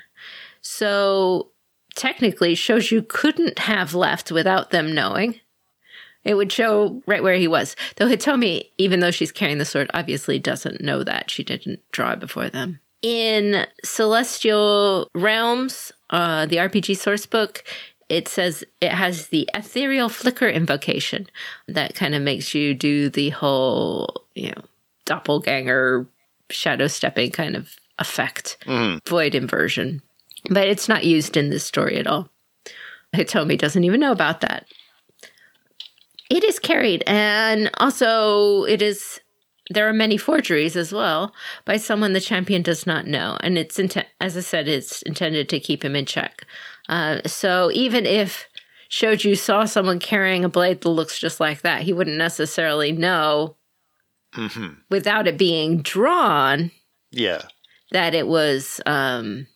So 0.60 1.52
technically 1.94 2.54
shows 2.54 2.90
you 2.90 3.02
couldn't 3.02 3.60
have 3.60 3.94
left 3.94 4.30
without 4.30 4.70
them 4.70 4.94
knowing. 4.94 5.40
It 6.26 6.34
would 6.34 6.50
show 6.50 7.00
right 7.06 7.22
where 7.22 7.36
he 7.36 7.46
was. 7.46 7.76
Though 7.96 8.08
Hitomi, 8.08 8.68
even 8.78 8.98
though 9.00 9.12
she's 9.12 9.30
carrying 9.30 9.58
the 9.58 9.64
sword, 9.64 9.88
obviously 9.94 10.38
doesn't 10.40 10.80
know 10.80 11.04
that. 11.04 11.30
She 11.30 11.44
didn't 11.44 11.80
draw 11.92 12.12
it 12.12 12.18
before 12.20 12.48
them. 12.50 12.80
In 13.00 13.64
Celestial 13.84 15.08
Realms, 15.14 15.92
uh, 16.10 16.46
the 16.46 16.56
RPG 16.56 16.96
source 16.96 17.26
book, 17.26 17.62
it 18.08 18.26
says 18.26 18.64
it 18.80 18.90
has 18.90 19.28
the 19.28 19.48
ethereal 19.54 20.08
flicker 20.08 20.48
invocation 20.48 21.26
that 21.68 21.94
kind 21.94 22.14
of 22.14 22.22
makes 22.22 22.54
you 22.54 22.74
do 22.74 23.08
the 23.08 23.30
whole, 23.30 24.24
you 24.34 24.48
know, 24.48 24.62
doppelganger 25.04 26.06
shadow 26.50 26.86
stepping 26.88 27.30
kind 27.30 27.54
of 27.54 27.76
effect, 27.98 28.56
Mm. 28.66 29.06
void 29.08 29.34
inversion. 29.34 30.02
But 30.50 30.66
it's 30.68 30.88
not 30.88 31.04
used 31.04 31.36
in 31.36 31.50
this 31.50 31.64
story 31.64 31.96
at 31.98 32.06
all. 32.06 32.30
Hitomi 33.14 33.56
doesn't 33.58 33.84
even 33.84 34.00
know 34.00 34.12
about 34.12 34.40
that. 34.40 34.66
It 36.30 36.44
is 36.44 36.58
carried, 36.58 37.04
and 37.06 37.70
also 37.78 38.64
it 38.64 38.82
is. 38.82 39.20
There 39.70 39.88
are 39.88 39.92
many 39.92 40.16
forgeries 40.16 40.76
as 40.76 40.92
well 40.92 41.34
by 41.64 41.76
someone 41.76 42.12
the 42.12 42.20
champion 42.20 42.62
does 42.62 42.86
not 42.86 43.06
know, 43.08 43.36
and 43.40 43.58
it's 43.58 43.78
inten- 43.78 44.04
as 44.20 44.36
I 44.36 44.40
said, 44.40 44.68
it's 44.68 45.02
intended 45.02 45.48
to 45.48 45.58
keep 45.60 45.84
him 45.84 45.96
in 45.96 46.06
check. 46.06 46.44
Uh, 46.88 47.20
so 47.26 47.70
even 47.72 48.06
if 48.06 48.46
Shoju 48.90 49.36
saw 49.36 49.64
someone 49.64 49.98
carrying 49.98 50.44
a 50.44 50.48
blade 50.48 50.82
that 50.82 50.88
looks 50.88 51.18
just 51.18 51.40
like 51.40 51.62
that, 51.62 51.82
he 51.82 51.92
wouldn't 51.92 52.16
necessarily 52.16 52.92
know 52.92 53.56
hmm 54.34 54.74
without 54.90 55.26
it 55.26 55.36
being 55.38 55.82
drawn 55.82 56.70
Yeah. 57.10 57.42
that 57.90 58.14
it 58.14 58.28
was 58.28 58.80
um, 58.86 59.46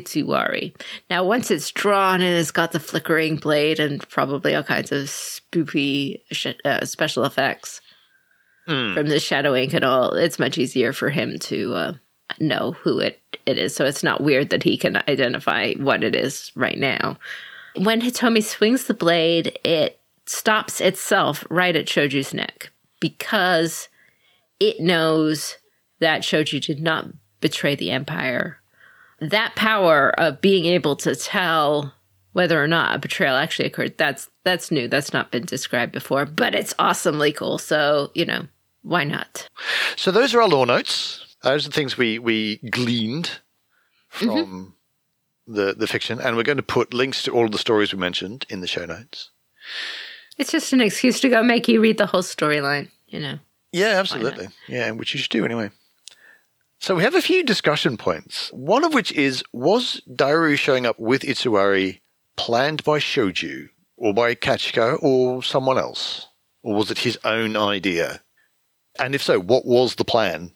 Itsuwari. 0.00 0.74
Now, 1.10 1.24
once 1.24 1.50
it's 1.50 1.70
drawn 1.70 2.20
and 2.20 2.36
it's 2.36 2.50
got 2.50 2.72
the 2.72 2.80
flickering 2.80 3.36
blade 3.36 3.78
and 3.80 4.06
probably 4.08 4.54
all 4.54 4.62
kinds 4.62 4.92
of 4.92 5.04
spoopy 5.06 6.20
sh- 6.32 6.46
uh, 6.64 6.84
special 6.84 7.24
effects 7.24 7.80
Mm. 8.66 8.94
from 8.94 9.08
the 9.08 9.20
shadow 9.20 9.54
ink 9.54 9.74
and 9.74 9.84
all, 9.84 10.14
it's 10.14 10.38
much 10.38 10.56
easier 10.56 10.94
for 10.94 11.10
him 11.10 11.38
to 11.40 11.74
uh, 11.74 11.92
know 12.40 12.72
who 12.72 12.98
it, 12.98 13.20
it 13.44 13.58
is. 13.58 13.76
So 13.76 13.84
it's 13.84 14.02
not 14.02 14.22
weird 14.22 14.48
that 14.50 14.62
he 14.62 14.78
can 14.78 14.96
identify 15.06 15.74
what 15.74 16.02
it 16.02 16.16
is 16.16 16.50
right 16.56 16.78
now. 16.78 17.18
When 17.76 18.00
Hitomi 18.00 18.42
swings 18.42 18.84
the 18.86 18.94
blade, 18.94 19.58
it 19.64 20.00
stops 20.24 20.80
itself 20.80 21.44
right 21.50 21.76
at 21.76 21.84
Shoju's 21.84 22.32
neck 22.32 22.70
because 23.00 23.90
it 24.58 24.80
knows 24.80 25.58
that 26.00 26.22
Shoju 26.22 26.64
did 26.64 26.80
not 26.80 27.08
betray 27.42 27.74
the 27.74 27.90
Empire. 27.90 28.60
That 29.20 29.54
power 29.54 30.10
of 30.18 30.40
being 30.40 30.66
able 30.66 30.96
to 30.96 31.14
tell 31.14 31.94
whether 32.32 32.62
or 32.62 32.66
not 32.66 32.94
a 32.94 32.98
betrayal 32.98 33.36
actually 33.36 33.66
occurred, 33.66 33.96
that's 33.96 34.28
that's 34.44 34.70
new. 34.70 34.88
That's 34.88 35.12
not 35.12 35.30
been 35.30 35.44
described 35.44 35.92
before, 35.92 36.26
but 36.26 36.54
it's 36.54 36.74
awesomely 36.78 37.32
cool. 37.32 37.58
So, 37.58 38.10
you 38.14 38.26
know, 38.26 38.48
why 38.82 39.04
not? 39.04 39.48
So 39.96 40.10
those 40.10 40.34
are 40.34 40.42
our 40.42 40.48
lore 40.48 40.66
notes. 40.66 41.36
Those 41.42 41.66
are 41.66 41.68
the 41.68 41.74
things 41.74 41.96
we, 41.96 42.18
we 42.18 42.58
gleaned 42.70 43.40
mm-hmm. 44.14 44.26
from 44.26 44.74
the, 45.46 45.74
the 45.74 45.86
fiction. 45.86 46.20
And 46.20 46.36
we're 46.36 46.42
going 46.42 46.56
to 46.56 46.62
put 46.62 46.92
links 46.92 47.22
to 47.22 47.32
all 47.32 47.44
of 47.44 47.52
the 47.52 47.58
stories 47.58 47.92
we 47.92 47.98
mentioned 47.98 48.46
in 48.48 48.60
the 48.60 48.66
show 48.66 48.84
notes. 48.84 49.30
It's 50.36 50.50
just 50.50 50.72
an 50.72 50.80
excuse 50.80 51.20
to 51.20 51.28
go 51.28 51.42
make 51.42 51.68
you 51.68 51.80
read 51.80 51.98
the 51.98 52.06
whole 52.06 52.22
storyline, 52.22 52.90
you 53.06 53.20
know. 53.20 53.38
Yeah, 53.72 53.98
absolutely. 53.98 54.48
Yeah, 54.68 54.90
which 54.90 55.14
you 55.14 55.20
should 55.20 55.30
do 55.30 55.44
anyway. 55.44 55.70
So 56.84 56.94
we 56.94 57.02
have 57.02 57.14
a 57.14 57.22
few 57.22 57.42
discussion 57.42 57.96
points. 57.96 58.50
One 58.52 58.84
of 58.84 58.92
which 58.92 59.10
is 59.12 59.42
was 59.54 60.02
Dairu 60.06 60.58
showing 60.58 60.84
up 60.84 60.98
with 60.98 61.22
Itsuwari 61.22 62.00
planned 62.36 62.84
by 62.84 62.98
Shoju 62.98 63.70
or 63.96 64.12
by 64.12 64.34
Kachiko 64.34 65.02
or 65.02 65.42
someone 65.42 65.78
else? 65.78 66.28
Or 66.62 66.74
was 66.74 66.90
it 66.90 66.98
his 66.98 67.18
own 67.24 67.56
idea? 67.56 68.20
And 68.98 69.14
if 69.14 69.22
so, 69.22 69.40
what 69.40 69.64
was 69.64 69.94
the 69.94 70.04
plan? 70.04 70.52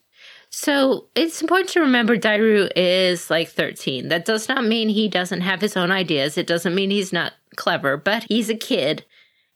So 0.50 1.06
it's 1.14 1.40
important 1.40 1.70
to 1.70 1.80
remember 1.80 2.18
Dairu 2.18 2.70
is 2.76 3.30
like 3.30 3.49
13. 3.49 4.08
That 4.08 4.26
does 4.26 4.50
not 4.50 4.66
mean 4.66 4.90
he 4.90 5.08
doesn't 5.08 5.40
have 5.40 5.62
his 5.62 5.78
own 5.78 5.90
ideas. 5.90 6.37
It 6.37 6.47
doesn't 6.47 6.75
mean 6.75 6.90
he's 6.90 7.11
not 7.11 7.32
clever, 7.56 7.97
but 7.97 8.26
he's 8.28 8.50
a 8.50 8.54
kid. 8.54 9.06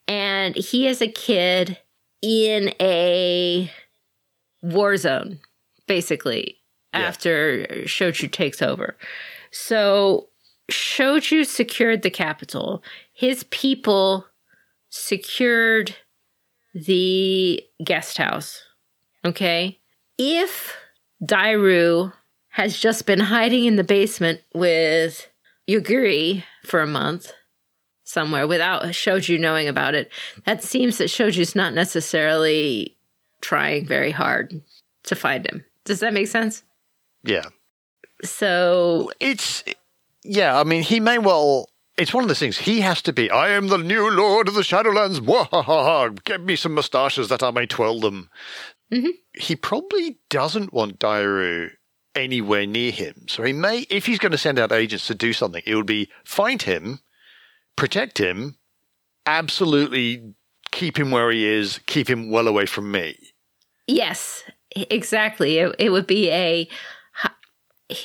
And 0.09 0.57
he 0.57 0.87
is 0.87 1.03
a 1.03 1.07
kid 1.07 1.77
in 2.23 2.73
a 2.81 3.71
war 4.63 4.97
zone, 4.97 5.41
basically, 5.87 6.61
After 6.93 7.67
Shoju 7.85 8.31
takes 8.31 8.61
over. 8.61 8.97
So 9.51 10.29
Shoju 10.71 11.47
secured 11.47 12.03
the 12.03 12.11
capital. 12.11 12.83
His 13.13 13.45
people 13.45 14.27
secured 14.91 15.97
the 16.75 17.63
guest 17.85 18.19
house. 18.19 18.63
Okay. 19.25 19.79
If 20.19 20.77
Dairu 21.23 22.13
has 22.49 22.79
just 22.79 23.07
been 23.07 23.21
hiding 23.21 23.65
in 23.65 23.77
the 23.77 23.85
basement 23.85 24.41
with 24.55 25.29
Yugiri 25.69 26.45
for 26.65 26.81
a 26.81 26.87
month 26.87 27.33
somewhere 28.05 28.47
without 28.47 28.83
Shoju 28.85 29.41
knowing 29.41 29.69
about 29.69 29.95
it, 29.95 30.11
that 30.45 30.63
seems 30.63 30.99
that 30.99 31.09
Shoju's 31.09 31.55
not 31.55 31.73
necessarily 31.73 32.97
trying 33.41 33.87
very 33.87 34.11
hard 34.11 34.61
to 35.05 35.15
find 35.15 35.47
him. 35.47 35.65
Does 35.85 36.01
that 36.01 36.13
make 36.13 36.29
sense? 36.29 36.63
Yeah. 37.25 37.45
So, 38.25 39.11
It's 39.21 39.65
yeah, 40.25 40.59
I 40.59 40.65
mean 40.65 40.83
he 40.83 41.01
may 41.01 41.19
well 41.19 41.69
it's 41.99 42.15
one 42.15 42.25
of 42.25 42.29
those 42.29 42.39
things. 42.39 42.57
He 42.59 42.81
has 42.81 43.03
to 43.03 43.13
be, 43.13 43.31
I 43.31 43.51
am 43.51 43.69
the 43.69 43.77
new 43.77 44.11
lord 44.11 44.49
of 44.49 44.55
the 44.55 44.63
Shadowlands. 44.63 45.21
Mwahaha. 45.21 46.25
Get 46.25 46.41
me 46.41 46.57
some 46.57 46.73
moustaches 46.75 47.29
that 47.29 47.43
I 47.43 47.51
may 47.51 47.67
twirl 47.67 48.01
them. 48.01 48.31
Mhm. 48.91 49.11
He 49.35 49.57
probably 49.57 50.19
doesn't 50.31 50.73
want 50.73 50.99
Dairu 50.99 51.71
anywhere 52.15 52.67
near 52.67 52.93
him. 52.93 53.27
So 53.29 53.43
he 53.43 53.53
may, 53.53 53.81
if 53.91 54.07
he's 54.07 54.19
going 54.19 54.33
to 54.33 54.39
send 54.39 54.59
out 54.59 54.73
agents 54.73 55.07
to 55.09 55.15
do 55.15 55.33
something, 55.33 55.63
it 55.67 55.75
would 55.75 55.87
be 55.87 56.09
find 56.25 56.63
him, 56.63 57.01
protect 57.77 58.19
him, 58.19 58.57
absolutely 59.27 60.35
keep 60.71 60.99
him 60.99 61.11
where 61.11 61.31
he 61.31 61.47
is, 61.47 61.81
keep 61.87 62.09
him 62.09 62.31
well 62.31 62.49
away 62.49 62.67
from 62.67 62.91
me. 62.91 63.17
yes, 63.87 64.45
exactly. 64.75 65.59
It, 65.59 65.75
it 65.79 65.91
would 65.91 66.07
be 66.07 66.31
a 66.31 66.69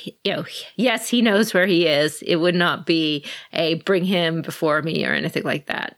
you 0.04 0.14
know, 0.34 0.46
yes, 0.76 1.10
he 1.10 1.22
knows 1.22 1.54
where 1.54 1.68
he 1.68 1.88
is. 1.88 2.22
It 2.22 2.38
would 2.38 2.56
not 2.56 2.86
be 2.86 3.26
a 3.54 3.76
bring 3.76 4.06
him 4.06 4.42
before 4.42 4.82
me 4.82 5.06
or 5.06 5.14
anything 5.14 5.44
like 5.44 5.68
that. 5.68 5.98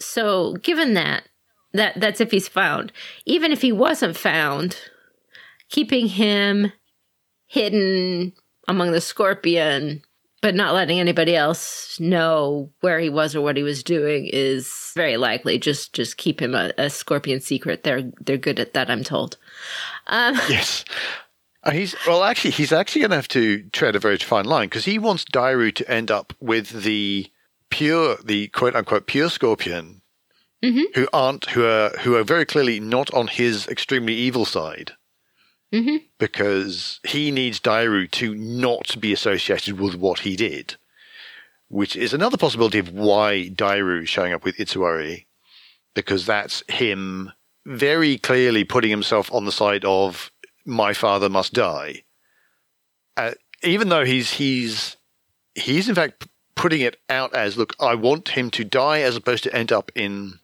So, 0.00 0.54
given 0.54 0.94
that, 0.94 1.24
that 1.72 2.00
that's 2.00 2.20
if 2.20 2.30
he's 2.30 2.48
found. 2.48 2.92
Even 3.26 3.52
if 3.52 3.62
he 3.62 3.72
wasn't 3.72 4.16
found, 4.16 4.78
keeping 5.68 6.06
him 6.08 6.72
hidden 7.46 8.32
among 8.68 8.92
the 8.92 9.00
scorpion, 9.00 10.02
but 10.40 10.54
not 10.54 10.74
letting 10.74 11.00
anybody 11.00 11.34
else 11.34 11.98
know 11.98 12.70
where 12.80 13.00
he 13.00 13.08
was 13.08 13.34
or 13.34 13.40
what 13.40 13.56
he 13.56 13.62
was 13.62 13.82
doing 13.82 14.28
is 14.32 14.92
very 14.94 15.16
likely. 15.16 15.58
Just 15.58 15.92
just 15.94 16.16
keep 16.16 16.40
him 16.40 16.54
a, 16.54 16.72
a 16.76 16.90
scorpion 16.90 17.40
secret. 17.40 17.82
They're 17.82 18.10
they're 18.20 18.36
good 18.36 18.60
at 18.60 18.74
that, 18.74 18.90
I'm 18.90 19.04
told. 19.04 19.36
Um, 20.06 20.34
Yes. 20.48 20.84
Uh, 21.64 21.70
He's 21.70 21.94
well, 22.06 22.22
actually, 22.24 22.50
he's 22.52 22.72
actually 22.72 23.00
going 23.02 23.10
to 23.10 23.16
have 23.16 23.28
to 23.28 23.62
tread 23.70 23.96
a 23.96 23.98
very 23.98 24.18
fine 24.18 24.44
line 24.44 24.68
because 24.68 24.84
he 24.84 24.98
wants 24.98 25.24
Dairu 25.24 25.74
to 25.74 25.90
end 25.90 26.10
up 26.10 26.32
with 26.40 26.82
the 26.84 27.30
pure, 27.70 28.16
the 28.24 28.48
quote 28.48 28.76
unquote 28.76 29.06
pure 29.06 29.30
scorpion, 29.30 30.02
Mhm. 30.62 30.94
who 30.94 31.08
aren't, 31.12 31.50
who 31.50 31.64
are, 31.64 31.90
who 32.00 32.16
are 32.16 32.24
very 32.24 32.44
clearly 32.46 32.80
not 32.80 33.12
on 33.14 33.28
his 33.28 33.66
extremely 33.68 34.14
evil 34.14 34.44
side, 34.44 34.92
Mhm. 35.72 36.02
because 36.18 37.00
he 37.04 37.30
needs 37.30 37.60
Dairu 37.60 38.10
to 38.12 38.34
not 38.34 39.00
be 39.00 39.12
associated 39.12 39.78
with 39.80 39.94
what 39.94 40.20
he 40.20 40.36
did, 40.36 40.76
which 41.68 41.96
is 41.96 42.12
another 42.12 42.36
possibility 42.36 42.78
of 42.78 42.90
why 42.90 43.50
Dairu 43.54 44.02
is 44.02 44.08
showing 44.10 44.32
up 44.32 44.44
with 44.44 44.56
Itsuwari, 44.58 45.24
because 45.94 46.26
that's 46.26 46.62
him 46.68 47.32
very 47.66 48.18
clearly 48.18 48.64
putting 48.64 48.90
himself 48.90 49.32
on 49.32 49.46
the 49.46 49.52
side 49.52 49.84
of 49.86 50.30
my 50.64 50.92
father 50.92 51.28
must 51.28 51.52
die. 51.52 52.02
Uh, 53.16 53.32
even 53.62 53.88
though 53.88 54.04
he's 54.04 54.32
he's 54.32 54.96
he's 55.54 55.88
in 55.88 55.94
fact 55.94 56.26
putting 56.54 56.80
it 56.80 57.00
out 57.08 57.34
as 57.34 57.56
look, 57.56 57.74
I 57.80 57.94
want 57.94 58.30
him 58.30 58.50
to 58.52 58.64
die 58.64 59.00
as 59.00 59.16
opposed 59.16 59.44
to 59.44 59.54
end 59.54 59.72
up 59.72 59.90
in 59.94 60.38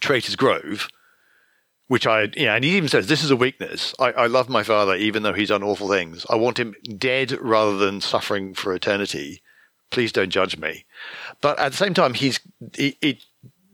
Traitor's 0.00 0.36
Grove, 0.36 0.88
which 1.88 2.06
I 2.06 2.28
yeah, 2.36 2.54
and 2.54 2.64
he 2.64 2.76
even 2.76 2.88
says 2.88 3.06
this 3.06 3.22
is 3.22 3.30
a 3.30 3.36
weakness. 3.36 3.94
I, 3.98 4.12
I 4.12 4.26
love 4.26 4.48
my 4.48 4.62
father 4.62 4.94
even 4.94 5.22
though 5.22 5.32
he's 5.34 5.48
done 5.48 5.62
awful 5.62 5.88
things. 5.88 6.26
I 6.28 6.36
want 6.36 6.58
him 6.58 6.74
dead 6.96 7.32
rather 7.40 7.76
than 7.76 8.00
suffering 8.00 8.54
for 8.54 8.74
eternity. 8.74 9.42
Please 9.90 10.12
don't 10.12 10.30
judge 10.30 10.56
me. 10.56 10.86
But 11.42 11.58
at 11.58 11.72
the 11.72 11.78
same 11.78 11.94
time, 11.94 12.14
he's 12.14 12.40
it, 12.74 12.96
it 13.02 13.24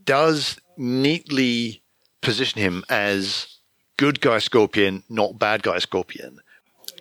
does 0.03 0.59
neatly 0.75 1.81
position 2.21 2.61
him 2.61 2.83
as 2.89 3.58
good 3.99 4.21
guy 4.21 4.39
Scorpion, 4.39 5.03
not 5.09 5.37
bad 5.37 5.61
guy 5.61 5.77
Scorpion. 5.79 6.39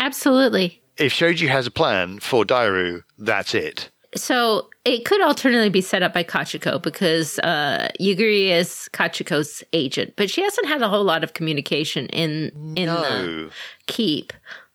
Absolutely. 0.00 0.83
If 0.97 1.12
Shoju 1.12 1.49
has 1.49 1.67
a 1.67 1.71
plan 1.71 2.19
for 2.19 2.45
Dairu, 2.45 3.05
that's 3.17 3.55
it. 3.55 3.88
So 4.17 4.69
it 4.85 5.05
could 5.05 5.21
alternately 5.23 5.69
be 5.69 5.81
set 5.81 6.02
up 6.02 6.12
by 6.14 6.25
Kachiko 6.25 6.83
because 6.83 7.38
uh, 7.40 7.88
Yugiri 8.00 8.49
is 8.50 8.88
Kachiko's 8.93 9.62
agent, 9.73 10.14
but 10.17 10.28
she 10.31 10.43
hasn't 10.43 10.67
had 10.67 10.83
a 10.83 10.88
whole 10.88 11.05
lot 11.05 11.23
of 11.23 11.35
communication 11.35 12.07
in 12.07 12.50
in 12.75 12.87
No. 12.87 13.00
the 13.02 13.50
keep. 13.87 14.33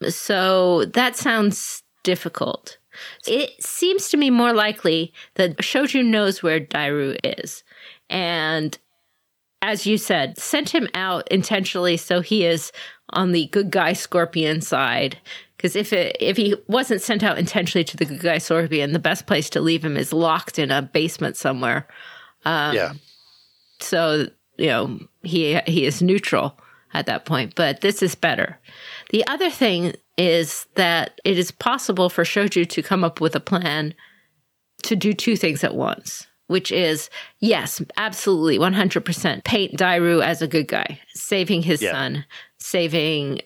So 0.07 0.85
that 0.93 1.15
sounds 1.17 1.83
difficult. 2.03 2.77
It 3.27 3.49
seems 3.61 4.09
to 4.09 4.17
me 4.17 4.29
more 4.29 4.53
likely 4.53 5.11
that 5.35 5.57
Shoju 5.57 6.05
knows 6.05 6.43
where 6.43 6.59
Dairu 6.61 7.17
is. 7.23 7.63
And 8.09 8.77
as 9.63 9.87
you 9.87 9.97
said, 9.97 10.37
sent 10.37 10.69
him 10.69 10.89
out 10.93 11.25
intentionally 11.31 11.95
so 11.95 12.19
he 12.19 12.45
is 12.45 12.71
on 13.11 13.31
the 13.31 13.47
good 13.47 13.71
guy 13.71 13.93
scorpion 13.93 14.59
side. 14.61 15.17
Because 15.55 15.77
if 15.77 15.93
it, 15.93 16.17
if 16.19 16.35
he 16.35 16.55
wasn't 16.67 17.01
sent 17.01 17.23
out 17.23 17.37
intentionally 17.39 17.85
to 17.85 17.95
the 17.95 18.03
good 18.03 18.19
guy 18.19 18.37
scorpion, 18.37 18.91
the 18.91 18.99
best 18.99 19.25
place 19.25 19.49
to 19.51 19.61
leave 19.61 19.83
him 19.83 19.95
is 19.95 20.11
locked 20.11 20.59
in 20.59 20.69
a 20.69 20.81
basement 20.81 21.37
somewhere. 21.37 21.87
Um, 22.43 22.75
yeah. 22.75 22.93
So 23.79 24.27
you 24.57 24.67
know 24.67 24.99
he 25.23 25.59
he 25.65 25.85
is 25.85 26.01
neutral 26.01 26.59
at 26.93 27.05
that 27.05 27.23
point. 27.23 27.55
But 27.55 27.79
this 27.79 28.03
is 28.03 28.15
better. 28.15 28.59
The 29.11 29.25
other 29.27 29.49
thing 29.49 29.93
is 30.17 30.67
that 30.75 31.21
it 31.23 31.39
is 31.39 31.51
possible 31.51 32.09
for 32.09 32.25
Shoju 32.25 32.67
to 32.67 32.83
come 32.83 33.05
up 33.05 33.21
with 33.21 33.33
a 33.33 33.39
plan 33.39 33.93
to 34.83 34.95
do 34.97 35.13
two 35.13 35.37
things 35.37 35.63
at 35.63 35.73
once, 35.73 36.27
which 36.53 36.71
is 36.71 37.09
yes, 37.39 37.81
absolutely, 37.97 38.57
one 38.57 38.71
hundred 38.73 39.03
percent 39.03 39.43
paint 39.43 39.73
Dairu 39.77 40.23
as 40.23 40.41
a 40.41 40.47
good 40.47 40.69
guy, 40.69 40.99
saving 41.13 41.63
his 41.63 41.81
Yeah. 41.81 41.91
son, 41.91 42.25
saving 42.59 43.41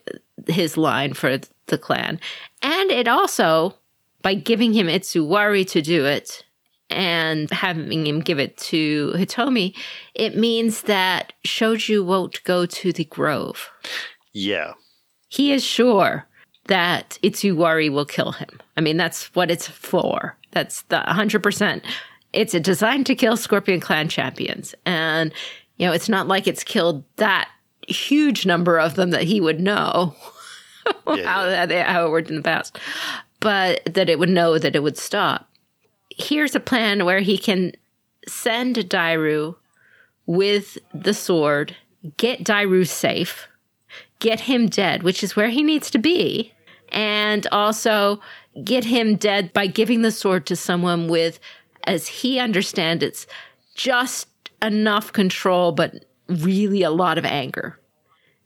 his 0.46 0.76
line 0.76 1.14
for 1.14 1.38
the 1.66 1.78
clan, 1.78 2.20
and 2.62 2.90
it 2.92 3.08
also 3.08 3.74
by 4.22 4.34
giving 4.34 4.72
him 4.72 4.86
Itsuwari 4.86 5.66
to 5.70 5.80
do 5.82 6.04
it 6.04 6.44
and 6.90 7.50
having 7.50 8.06
him 8.06 8.20
give 8.20 8.38
it 8.38 8.56
to 8.56 9.12
Hitomi, 9.16 9.76
it 10.14 10.36
means 10.36 10.82
that 10.82 11.32
Shoju 11.46 12.04
won't 12.04 12.42
go 12.44 12.66
to 12.66 12.92
the 12.92 13.04
grove. 13.04 13.70
Yeah. 14.32 14.72
He 15.28 15.52
is 15.52 15.62
sure 15.62 16.26
that 16.66 17.18
Itsuwari 17.22 17.92
will 17.92 18.06
kill 18.06 18.32
him. 18.32 18.48
I 18.76 18.80
mean, 18.80 18.96
that's 18.96 19.34
what 19.34 19.50
it's 19.50 19.68
for. 19.68 20.36
That's 20.52 20.82
the 20.82 21.00
100%. 21.06 21.82
It's 22.32 22.54
a 22.54 22.60
designed 22.60 23.06
to 23.06 23.14
kill 23.14 23.36
Scorpion 23.36 23.80
Clan 23.80 24.08
champions. 24.08 24.74
And, 24.84 25.32
you 25.76 25.86
know, 25.86 25.92
it's 25.92 26.08
not 26.08 26.28
like 26.28 26.46
it's 26.46 26.64
killed 26.64 27.04
that 27.16 27.48
huge 27.88 28.44
number 28.44 28.78
of 28.78 28.94
them 28.94 29.10
that 29.10 29.22
he 29.22 29.40
would 29.40 29.60
know 29.60 30.14
Yeah, 31.14 31.26
how, 31.26 31.44
that 31.44 31.86
how 31.86 32.06
it 32.06 32.10
worked 32.10 32.30
in 32.30 32.36
the 32.36 32.42
past, 32.42 32.78
but 33.40 33.82
that 33.84 34.08
it 34.08 34.18
would 34.18 34.30
know 34.30 34.58
that 34.58 34.74
it 34.74 34.82
would 34.82 34.96
stop. 34.96 35.48
Here's 36.10 36.54
a 36.54 36.60
plan 36.60 37.04
where 37.04 37.20
he 37.20 37.38
can 37.38 37.72
send 38.26 38.76
Dairu 38.76 39.56
with 40.26 40.78
the 40.94 41.14
sword, 41.14 41.76
get 42.16 42.44
Dairu 42.44 42.86
safe, 42.86 43.48
get 44.18 44.40
him 44.40 44.68
dead, 44.68 45.02
which 45.02 45.22
is 45.22 45.36
where 45.36 45.48
he 45.48 45.62
needs 45.62 45.90
to 45.90 45.98
be, 45.98 46.52
and 46.90 47.46
also 47.52 48.20
get 48.64 48.84
him 48.84 49.16
dead 49.16 49.52
by 49.52 49.66
giving 49.66 50.02
the 50.02 50.10
sword 50.10 50.46
to 50.46 50.56
someone 50.56 51.08
with, 51.08 51.38
as 51.84 52.06
he 52.06 52.38
understands 52.38 53.02
it's 53.02 53.26
just 53.74 54.28
enough 54.62 55.12
control, 55.12 55.72
but 55.72 56.04
really 56.28 56.82
a 56.82 56.90
lot 56.90 57.18
of 57.18 57.24
anger. 57.24 57.78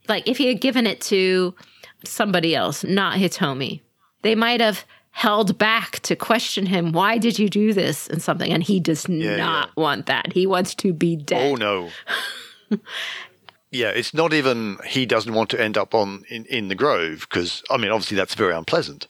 Like 0.09 0.29
if 0.29 0.39
he 0.39 0.47
had 0.49 0.61
given 0.61 0.87
it 0.87 1.01
to 1.03 1.55
somebody 2.05 2.55
else, 2.55 2.85
not 2.85 3.19
Hitomi, 3.19 3.81
they 4.23 4.35
might 4.35 4.61
have 4.61 4.85
held 5.11 5.59
back 5.59 6.01
to 6.01 6.17
question 6.17 6.67
him, 6.67 6.93
why 6.93 7.19
did 7.19 7.39
you 7.39 7.49
do 7.49 7.73
this? 7.73 8.09
And 8.09 8.21
something. 8.21 8.51
And 8.51 8.63
he 8.63 8.81
does 8.81 9.09
not 9.09 9.75
want 9.77 10.07
that. 10.07 10.33
He 10.33 10.47
wants 10.47 10.75
to 10.77 10.93
be 10.93 11.17
dead. 11.17 11.53
Oh 11.53 11.55
no. 11.55 11.91
yeah, 13.71 13.91
it's 13.91 14.15
not 14.15 14.33
even 14.33 14.79
he 14.87 15.07
doesn't 15.07 15.35
want 15.35 15.51
to 15.51 15.61
end 15.61 15.77
up 15.77 15.95
on 15.95 16.25
in, 16.29 16.45
in 16.47 16.69
the 16.69 16.75
grove 16.75 17.27
because 17.29 17.63
I 17.71 17.77
mean 17.77 17.91
obviously 17.91 18.17
that's 18.17 18.35
very 18.35 18.55
unpleasant. 18.55 19.07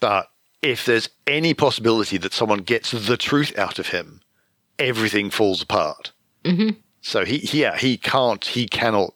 But 0.00 0.28
if 0.62 0.84
there's 0.84 1.08
any 1.26 1.54
possibility 1.54 2.16
that 2.18 2.32
someone 2.32 2.60
gets 2.60 2.90
the 2.90 3.16
truth 3.16 3.56
out 3.58 3.78
of 3.78 3.88
him, 3.88 4.20
everything 4.78 5.30
falls 5.30 5.62
apart. 5.62 6.12
Mm-hmm. 6.44 6.78
So 7.00 7.24
he, 7.24 7.38
yeah 7.52 7.76
he 7.76 7.96
can't 7.96 8.44
he 8.44 8.66
cannot 8.66 9.14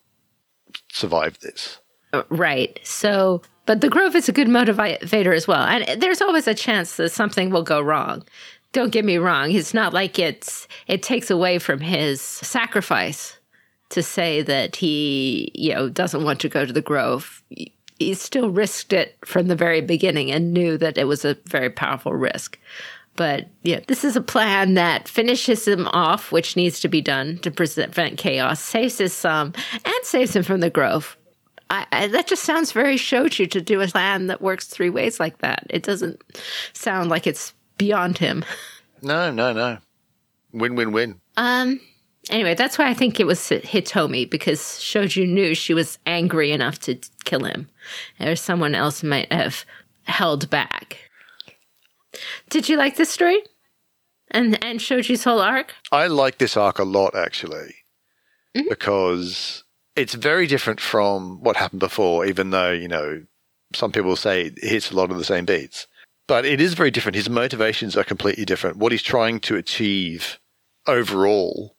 survive 0.92 1.38
this. 1.40 1.79
Uh, 2.12 2.22
Right. 2.29 2.79
So, 2.83 3.42
but 3.66 3.81
the 3.81 3.88
Grove 3.88 4.16
is 4.16 4.29
a 4.29 4.33
good 4.33 4.48
motivator 4.48 5.35
as 5.35 5.46
well. 5.46 5.62
And 5.62 6.00
there's 6.00 6.20
always 6.20 6.48
a 6.48 6.55
chance 6.55 6.96
that 6.96 7.11
something 7.11 7.50
will 7.50 7.62
go 7.62 7.81
wrong. 7.81 8.24
Don't 8.72 8.92
get 8.92 9.05
me 9.05 9.18
wrong. 9.18 9.50
It's 9.50 9.74
not 9.74 9.92
like 9.92 10.18
it's, 10.18 10.68
it 10.87 11.03
takes 11.03 11.31
away 11.31 11.59
from 11.59 11.81
his 11.81 12.20
sacrifice 12.20 13.37
to 13.90 14.03
say 14.03 14.42
that 14.42 14.76
he, 14.76 15.50
you 15.55 15.74
know, 15.74 15.88
doesn't 15.88 16.22
want 16.22 16.40
to 16.40 16.48
go 16.48 16.64
to 16.64 16.72
the 16.72 16.81
Grove. 16.81 17.42
He 18.01 18.15
still 18.15 18.51
risked 18.51 18.93
it 18.93 19.17
from 19.25 19.47
the 19.47 19.55
very 19.55 19.83
beginning 19.83 20.33
and 20.33 20.53
knew 20.53 20.77
that 20.79 20.99
it 20.99 21.05
was 21.05 21.25
a 21.25 21.37
very 21.47 21.71
powerful 21.71 22.15
risk. 22.15 22.59
But 23.15 23.49
yeah, 23.63 23.81
this 23.87 24.05
is 24.05 24.17
a 24.17 24.23
plan 24.23 24.75
that 24.75 25.07
finishes 25.07 25.69
him 25.69 25.87
off, 25.89 26.33
which 26.33 26.57
needs 26.57 26.81
to 26.81 26.89
be 26.89 27.03
done 27.03 27.37
to 27.39 27.51
prevent 27.51 28.17
chaos, 28.17 28.61
saves 28.61 28.97
his 28.97 29.13
son, 29.13 29.55
and 29.73 30.05
saves 30.05 30.35
him 30.35 30.43
from 30.43 30.61
the 30.61 30.71
Grove. 30.71 31.19
I, 31.69 31.87
I, 31.93 32.07
that 32.09 32.27
just 32.27 32.45
sounds 32.45 32.73
very 32.73 32.97
Shoju 32.97 33.51
to 33.51 33.61
do 33.61 33.81
a 33.81 33.87
plan 33.87 34.27
that 34.29 34.41
works 34.41 34.67
three 34.67 34.91
ways 34.91 35.21
like 35.21 35.39
that. 35.39 35.67
It 35.69 35.83
doesn't 35.83 36.23
sound 36.73 37.11
like 37.11 37.27
it's 37.27 37.53
beyond 37.79 38.19
him. 38.19 38.45
No, 39.03 39.31
no, 39.31 39.53
no. 39.53 39.79
Win, 40.53 40.75
win, 40.75 40.93
win. 40.93 41.21
Um. 41.37 41.81
Anyway, 42.29 42.55
that's 42.55 42.77
why 42.77 42.87
I 42.87 42.95
think 42.95 43.19
it 43.19 43.27
was 43.27 43.41
Hitomi 43.41 44.29
because 44.29 44.61
Shoju 44.61 45.27
knew 45.27 45.55
she 45.55 45.73
was 45.73 45.99
angry 46.05 46.53
enough 46.53 46.79
to 46.81 46.99
kill 47.31 47.45
him, 47.45 47.69
or 48.19 48.35
someone 48.35 48.75
else 48.75 49.03
might 49.03 49.33
have 49.33 49.64
held 50.03 50.51
back. 50.51 51.11
Did 52.49 52.69
you 52.69 52.77
like 52.77 52.97
this 52.97 53.11
story? 53.11 53.40
And 54.31 54.62
and 54.64 54.81
Shoju's 54.81 55.25
whole 55.25 55.40
arc? 55.40 55.75
I 55.93 56.09
like 56.09 56.38
this 56.38 56.57
arc 56.57 56.79
a 56.79 56.85
lot 56.85 57.14
actually 57.14 57.75
mm-hmm. 58.57 58.69
because 58.69 59.64
it's 59.97 60.14
very 60.14 60.47
different 60.47 60.81
from 60.81 61.43
what 61.43 61.57
happened 61.57 61.81
before, 61.81 62.27
even 62.27 62.51
though, 62.51 62.73
you 62.73 62.88
know, 62.88 63.25
some 63.75 63.93
people 63.93 64.16
say 64.16 64.43
it 64.43 64.59
hits 64.62 64.90
a 64.90 64.97
lot 64.97 65.11
of 65.11 65.19
the 65.19 65.25
same 65.25 65.45
beats. 65.45 65.87
But 66.27 66.45
it 66.45 66.61
is 66.61 66.75
very 66.75 66.90
different. 66.90 67.16
His 67.16 67.29
motivations 67.29 67.97
are 67.97 68.05
completely 68.05 68.45
different. 68.45 68.77
What 68.77 68.93
he's 68.93 69.03
trying 69.03 69.40
to 69.40 69.57
achieve 69.57 70.38
overall 70.87 71.77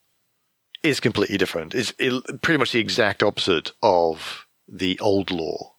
is 0.84 1.00
completely 1.00 1.38
different. 1.38 1.74
It's 1.74 1.94
pretty 2.42 2.58
much 2.58 2.74
the 2.74 2.80
exact 2.80 3.24
opposite 3.24 3.72
of 3.82 4.46
the 4.72 5.00
old 5.00 5.30
lore. 5.30 5.74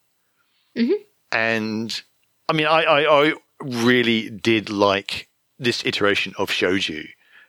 Mm-hmm. 0.76 1.02
And 1.32 2.02
I 2.48 2.52
mean, 2.52 2.66
I, 2.66 2.82
I, 2.82 3.24
I 3.24 3.32
really 3.62 4.30
did 4.30 4.70
like 4.70 5.28
this 5.58 5.84
iteration 5.84 6.34
of 6.38 6.50
Shoju 6.50 7.06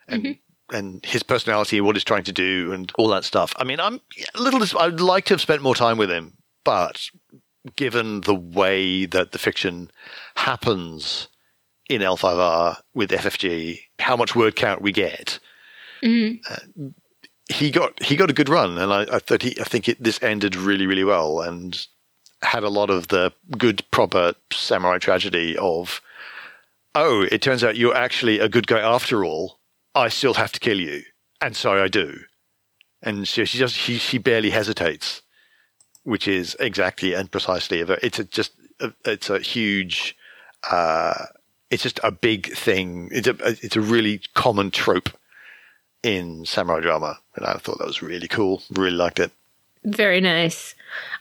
and 0.07 0.23
mm-hmm. 0.23 0.75
and 0.75 1.05
his 1.05 1.23
personality, 1.23 1.81
what 1.81 1.95
he's 1.95 2.03
trying 2.03 2.23
to 2.23 2.31
do, 2.31 2.71
and 2.71 2.91
all 2.97 3.09
that 3.09 3.25
stuff. 3.25 3.53
I 3.57 3.63
mean, 3.63 3.79
I'm 3.79 3.99
a 4.35 4.41
little. 4.41 4.79
I'd 4.79 4.99
like 4.99 5.25
to 5.25 5.33
have 5.33 5.41
spent 5.41 5.61
more 5.61 5.75
time 5.75 5.97
with 5.97 6.09
him, 6.09 6.37
but 6.63 7.09
given 7.75 8.21
the 8.21 8.35
way 8.35 9.05
that 9.05 9.31
the 9.31 9.39
fiction 9.39 9.91
happens 10.35 11.27
in 11.89 12.01
L5R 12.01 12.77
with 12.93 13.11
FFG, 13.11 13.79
how 13.99 14.15
much 14.15 14.35
word 14.35 14.55
count 14.55 14.81
we 14.81 14.91
get, 14.91 15.39
mm-hmm. 16.01 16.35
uh, 16.51 16.89
he 17.53 17.71
got 17.71 18.01
he 18.03 18.15
got 18.15 18.29
a 18.29 18.33
good 18.33 18.49
run, 18.49 18.77
and 18.77 18.91
I, 18.93 19.01
I 19.15 19.19
thought 19.19 19.43
he, 19.43 19.59
I 19.59 19.65
think 19.65 19.87
it, 19.89 20.03
this 20.03 20.21
ended 20.23 20.55
really 20.55 20.87
really 20.87 21.03
well 21.03 21.41
and 21.41 21.87
had 22.41 22.63
a 22.63 22.69
lot 22.69 22.89
of 22.89 23.07
the 23.09 23.31
good 23.57 23.83
proper 23.91 24.33
samurai 24.51 24.97
tragedy 24.97 25.57
of 25.57 26.01
oh, 26.95 27.21
it 27.31 27.41
turns 27.41 27.63
out 27.63 27.77
you're 27.77 27.95
actually 27.95 28.39
a 28.39 28.49
good 28.49 28.67
guy 28.67 28.79
after 28.79 29.23
all. 29.25 29.59
I 29.95 30.09
still 30.09 30.35
have 30.35 30.51
to 30.53 30.59
kill 30.59 30.79
you, 30.79 31.03
and 31.41 31.55
so 31.55 31.83
I 31.83 31.87
do. 31.87 32.19
and 33.03 33.27
she 33.27 33.45
she 33.45 33.57
just 33.57 33.75
she 33.75 33.97
she 33.97 34.17
barely 34.17 34.49
hesitates, 34.49 35.21
which 36.03 36.27
is 36.27 36.55
exactly 36.59 37.13
and 37.13 37.29
precisely 37.31 37.81
a, 37.81 37.91
it's 38.01 38.19
a, 38.19 38.23
just 38.23 38.53
a, 38.79 38.93
it's 39.05 39.29
a 39.29 39.39
huge. 39.39 40.15
Uh, 40.69 41.25
it's 41.69 41.83
just 41.83 41.99
a 42.03 42.11
big 42.11 42.53
thing. 42.53 43.09
It's 43.11 43.27
a 43.27 43.35
it's 43.41 43.75
a 43.75 43.81
really 43.81 44.21
common 44.33 44.71
trope 44.71 45.09
in 46.03 46.45
samurai 46.45 46.81
drama, 46.81 47.19
and 47.35 47.45
I 47.45 47.53
thought 47.53 47.79
that 47.79 47.87
was 47.87 48.01
really 48.01 48.27
cool. 48.27 48.61
Really 48.69 48.95
liked 48.95 49.19
it. 49.19 49.31
Very 49.85 50.21
nice. 50.21 50.75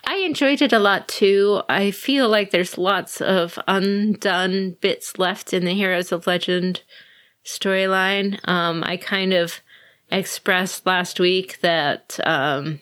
I 0.04 0.16
enjoyed 0.16 0.62
it 0.62 0.72
a 0.72 0.78
lot 0.78 1.08
too. 1.08 1.62
I 1.68 1.90
feel 1.90 2.28
like 2.28 2.50
there's 2.50 2.78
lots 2.78 3.20
of 3.20 3.58
undone 3.66 4.76
bits 4.80 5.18
left 5.18 5.52
in 5.52 5.64
the 5.64 5.74
Heroes 5.74 6.12
of 6.12 6.26
Legend 6.26 6.82
storyline. 7.44 8.38
Um, 8.48 8.84
I 8.84 8.96
kind 8.96 9.32
of 9.32 9.60
expressed 10.10 10.86
last 10.86 11.18
week 11.18 11.60
that 11.60 12.20
um, 12.24 12.80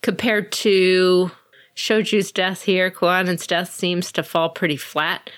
compared 0.00 0.52
to 0.52 1.30
Shoju's 1.74 2.32
death 2.32 2.62
here, 2.62 2.90
Koanen's 2.90 3.46
death 3.46 3.72
seems 3.72 4.12
to 4.12 4.22
fall 4.22 4.50
pretty 4.50 4.76
flat 4.76 5.28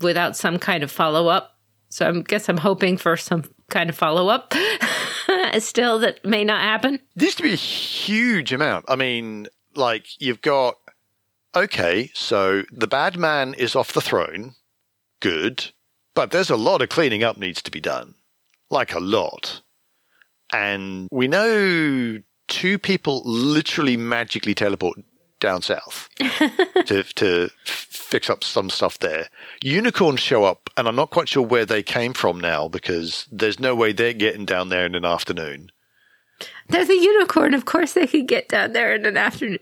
without 0.00 0.36
some 0.36 0.58
kind 0.58 0.82
of 0.82 0.90
follow 0.90 1.28
up. 1.28 1.57
So 1.88 2.08
I 2.08 2.12
guess 2.20 2.48
I'm 2.48 2.58
hoping 2.58 2.96
for 2.96 3.16
some 3.16 3.44
kind 3.70 3.90
of 3.90 3.96
follow 3.96 4.28
up 4.28 4.54
still 5.58 5.98
that 6.00 6.24
may 6.24 6.44
not 6.44 6.60
happen. 6.60 7.00
This 7.14 7.34
to 7.36 7.42
be 7.42 7.52
a 7.52 7.56
huge 7.56 8.52
amount. 8.52 8.84
I 8.88 8.96
mean, 8.96 9.46
like 9.74 10.06
you've 10.20 10.42
got 10.42 10.76
okay, 11.54 12.10
so 12.14 12.62
the 12.70 12.86
bad 12.86 13.16
man 13.16 13.54
is 13.54 13.74
off 13.74 13.92
the 13.92 14.00
throne. 14.00 14.54
Good. 15.20 15.72
But 16.14 16.30
there's 16.30 16.50
a 16.50 16.56
lot 16.56 16.82
of 16.82 16.88
cleaning 16.88 17.22
up 17.22 17.36
needs 17.36 17.62
to 17.62 17.70
be 17.70 17.80
done. 17.80 18.14
Like 18.70 18.92
a 18.92 19.00
lot. 19.00 19.62
And 20.52 21.08
we 21.10 21.28
know 21.28 22.20
two 22.48 22.78
people 22.78 23.22
literally 23.24 23.96
magically 23.96 24.54
teleport 24.54 24.98
down 25.40 25.62
south 25.62 26.08
to 26.86 27.04
to 27.14 27.50
fix 27.64 28.30
up 28.30 28.42
some 28.42 28.70
stuff 28.70 28.98
there. 28.98 29.28
Unicorns 29.62 30.20
show 30.20 30.44
up, 30.44 30.70
and 30.76 30.88
I'm 30.88 30.96
not 30.96 31.10
quite 31.10 31.28
sure 31.28 31.42
where 31.42 31.66
they 31.66 31.82
came 31.82 32.12
from 32.12 32.40
now 32.40 32.68
because 32.68 33.26
there's 33.30 33.60
no 33.60 33.74
way 33.74 33.92
they're 33.92 34.12
getting 34.12 34.44
down 34.44 34.68
there 34.68 34.86
in 34.86 34.94
an 34.94 35.04
afternoon. 35.04 35.70
They're 36.68 36.84
the 36.84 36.94
unicorn. 36.94 37.54
Of 37.54 37.64
course, 37.64 37.94
they 37.94 38.06
could 38.06 38.28
get 38.28 38.48
down 38.48 38.72
there 38.72 38.94
in 38.94 39.06
an 39.06 39.16
afternoon. 39.16 39.58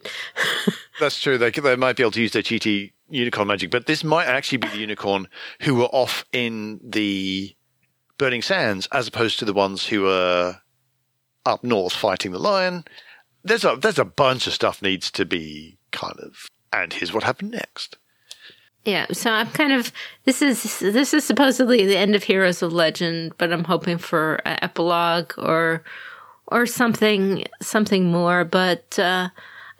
That's 1.01 1.21
true. 1.21 1.39
They 1.39 1.51
they 1.51 1.77
might 1.77 1.97
be 1.97 2.03
able 2.03 2.13
to 2.13 2.23
use 2.23 2.33
their 2.33 2.43
cheaty 2.43 2.93
unicorn 3.09 3.49
magic, 3.49 3.71
but 3.71 3.87
this 3.87 4.05
might 4.05 4.27
actually 4.27 4.59
be 4.59 4.69
the 4.69 4.79
unicorn 4.79 5.29
who 5.63 5.77
were 5.77 5.85
off 5.85 6.25
in 6.33 6.81
the 6.83 7.55
Burning 8.19 8.43
Sands, 8.43 8.89
as 8.93 9.07
opposed 9.09 9.39
to 9.39 9.45
the 9.45 9.53
ones 9.53 9.87
who 9.87 10.03
were 10.03 10.57
up 11.45 11.63
north 11.63 11.93
fighting 11.93 12.33
the 12.33 12.39
lion. 12.39 12.85
There's 13.47 13.65
a 13.65 13.77
there's 13.77 13.99
a 13.99 14.05
bunch 14.05 14.47
of 14.47 14.53
stuff 14.53 14.83
needs 14.83 15.11
to 15.13 15.25
be 15.25 15.79
kind 15.93 16.19
of. 16.21 16.49
And 16.73 16.93
here's 16.93 17.13
what 17.13 17.23
happened 17.23 17.53
next. 17.53 17.97
Yeah, 18.85 19.07
so 19.13 19.31
I'm 19.31 19.49
kind 19.49 19.73
of 19.73 19.93
this 20.25 20.43
is 20.43 20.79
this 20.81 21.13
is 21.13 21.25
supposedly 21.25 21.87
the 21.87 21.97
end 21.97 22.15
of 22.15 22.23
Heroes 22.23 22.63
of 22.63 22.73
Legend, 22.73 23.33
but 23.37 23.53
I'm 23.53 23.65
hoping 23.65 23.99
for 23.99 24.37
an 24.45 24.59
epilogue 24.63 25.33
or 25.39 25.83
or 26.47 26.67
something 26.67 27.45
something 27.61 28.07
more. 28.11 28.45
But 28.45 28.99
uh, 28.99 29.31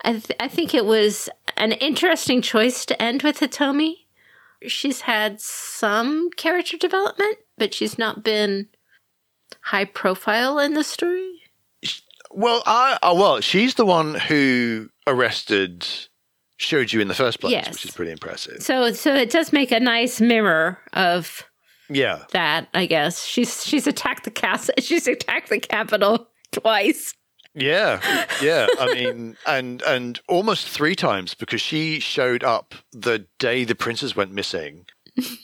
I 0.03 0.11
th- 0.11 0.37
I 0.39 0.47
think 0.47 0.73
it 0.73 0.85
was 0.85 1.29
an 1.55 1.71
interesting 1.73 2.41
choice 2.41 2.85
to 2.85 3.01
end 3.01 3.23
with 3.23 3.39
Hitomi. 3.39 3.95
She's 4.63 5.01
had 5.01 5.39
some 5.39 6.29
character 6.31 6.77
development, 6.77 7.37
but 7.57 7.73
she's 7.73 7.97
not 7.97 8.23
been 8.23 8.67
high 9.61 9.85
profile 9.85 10.59
in 10.59 10.73
the 10.73 10.83
story. 10.83 11.43
Well, 12.31 12.61
I 12.65 12.97
oh, 13.03 13.15
well, 13.15 13.41
she's 13.41 13.75
the 13.75 13.85
one 13.85 14.15
who 14.15 14.89
arrested 15.05 15.87
showed 16.57 16.91
you 16.91 16.99
in 17.01 17.07
the 17.07 17.13
first 17.13 17.39
place, 17.39 17.51
Yes. 17.51 17.69
which 17.71 17.85
is 17.85 17.91
pretty 17.91 18.11
impressive. 18.11 18.61
So 18.63 18.91
so 18.93 19.13
it 19.15 19.29
does 19.29 19.53
make 19.53 19.71
a 19.71 19.79
nice 19.79 20.19
mirror 20.19 20.79
of 20.93 21.43
Yeah, 21.89 22.23
that, 22.31 22.67
I 22.73 22.85
guess. 22.85 23.23
She's 23.25 23.65
she's 23.65 23.87
attacked 23.87 24.23
the 24.25 24.31
castle. 24.31 24.73
She's 24.79 25.07
attacked 25.07 25.49
the 25.49 25.59
capital 25.59 26.27
twice. 26.51 27.13
yeah, 27.53 27.99
yeah. 28.41 28.67
I 28.79 28.93
mean, 28.93 29.37
and 29.45 29.81
and 29.83 30.19
almost 30.27 30.67
three 30.67 30.95
times 30.95 31.33
because 31.33 31.61
she 31.61 31.99
showed 31.99 32.43
up 32.43 32.75
the 32.91 33.25
day 33.39 33.63
the 33.63 33.75
princess 33.75 34.15
went 34.15 34.31
missing. 34.31 34.85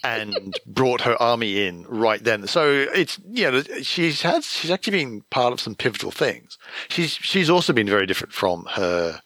And 0.03 0.59
brought 0.65 1.01
her 1.01 1.19
army 1.21 1.65
in 1.65 1.83
right 1.87 2.23
then. 2.23 2.45
So 2.47 2.85
it's 2.93 3.19
yeah, 3.27 3.61
she's 3.81 4.21
had 4.21 4.43
she's 4.43 4.69
actually 4.69 4.97
been 4.97 5.21
part 5.31 5.53
of 5.53 5.59
some 5.59 5.73
pivotal 5.75 6.11
things. 6.11 6.57
She's 6.89 7.11
she's 7.11 7.49
also 7.49 7.73
been 7.73 7.87
very 7.87 8.05
different 8.05 8.33
from 8.33 8.67
her 8.71 9.21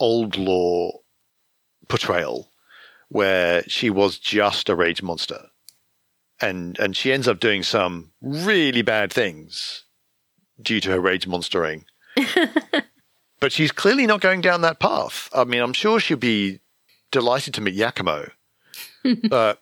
old 0.00 0.36
lore 0.36 1.00
portrayal, 1.88 2.50
where 3.08 3.62
she 3.68 3.90
was 3.90 4.18
just 4.18 4.68
a 4.68 4.74
rage 4.74 5.02
monster, 5.02 5.48
and 6.40 6.78
and 6.78 6.96
she 6.96 7.12
ends 7.12 7.28
up 7.28 7.40
doing 7.40 7.62
some 7.62 8.12
really 8.22 8.82
bad 8.82 9.12
things 9.12 9.84
due 10.60 10.80
to 10.80 10.90
her 10.90 11.00
rage 11.00 11.26
monstering. 11.26 11.84
but 13.40 13.52
she's 13.52 13.72
clearly 13.72 14.06
not 14.06 14.20
going 14.20 14.40
down 14.40 14.60
that 14.62 14.78
path. 14.78 15.28
I 15.34 15.44
mean, 15.44 15.60
I'm 15.60 15.72
sure 15.72 16.00
she'll 16.00 16.16
be 16.16 16.60
delighted 17.10 17.54
to 17.54 17.60
meet 17.60 17.76
Yakumo, 17.76 18.30
but 19.28 19.60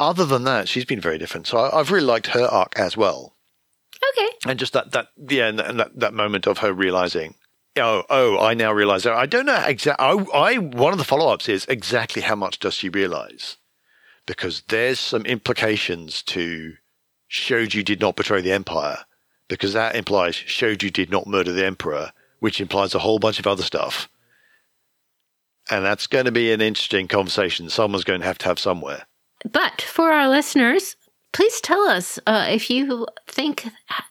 other 0.00 0.24
than 0.24 0.42
that, 0.44 0.68
she's 0.68 0.84
been 0.84 1.00
very 1.00 1.18
different. 1.18 1.46
So 1.46 1.58
I, 1.58 1.78
I've 1.78 1.92
really 1.92 2.06
liked 2.06 2.28
her 2.28 2.46
arc 2.46 2.76
as 2.76 2.96
well 2.96 3.36
Okay. 4.16 4.28
and 4.46 4.58
just 4.58 4.72
that 4.72 4.92
that 4.92 5.08
yeah, 5.16 5.48
and, 5.48 5.58
that, 5.58 5.98
that 5.98 6.14
moment 6.14 6.46
of 6.46 6.58
her 6.58 6.72
realizing, 6.72 7.34
oh 7.76 8.02
oh, 8.08 8.38
I 8.38 8.54
now 8.54 8.72
realize. 8.72 9.04
I 9.06 9.26
don't 9.26 9.46
know 9.46 9.62
exactly. 9.66 10.04
I, 10.04 10.12
I 10.34 10.58
one 10.58 10.92
of 10.92 10.98
the 10.98 11.04
follow 11.04 11.32
ups 11.32 11.48
is 11.48 11.66
exactly 11.66 12.22
how 12.22 12.34
much 12.34 12.58
does 12.58 12.74
she 12.74 12.88
realize, 12.88 13.58
because 14.26 14.62
there's 14.68 14.98
some 14.98 15.26
implications 15.26 16.22
to 16.22 16.74
Shoju 17.30 17.84
did 17.84 18.00
not 18.00 18.16
betray 18.16 18.40
the 18.40 18.52
empire, 18.52 19.04
because 19.48 19.74
that 19.74 19.94
implies 19.94 20.34
Shoju 20.34 20.92
did 20.92 21.10
not 21.10 21.26
murder 21.26 21.52
the 21.52 21.66
emperor, 21.66 22.12
which 22.38 22.60
implies 22.60 22.94
a 22.94 23.00
whole 23.00 23.18
bunch 23.18 23.38
of 23.38 23.46
other 23.46 23.62
stuff. 23.62 24.08
And 25.70 25.84
that's 25.84 26.06
going 26.06 26.24
to 26.24 26.32
be 26.32 26.52
an 26.52 26.60
interesting 26.60 27.06
conversation. 27.06 27.68
Someone's 27.68 28.02
going 28.02 28.20
to 28.20 28.26
have 28.26 28.38
to 28.38 28.46
have 28.46 28.58
somewhere. 28.58 29.06
But 29.50 29.80
for 29.80 30.12
our 30.12 30.28
listeners, 30.28 30.96
please 31.32 31.60
tell 31.60 31.82
us 31.88 32.18
uh, 32.26 32.46
if 32.50 32.70
you 32.70 33.06
think 33.26 33.68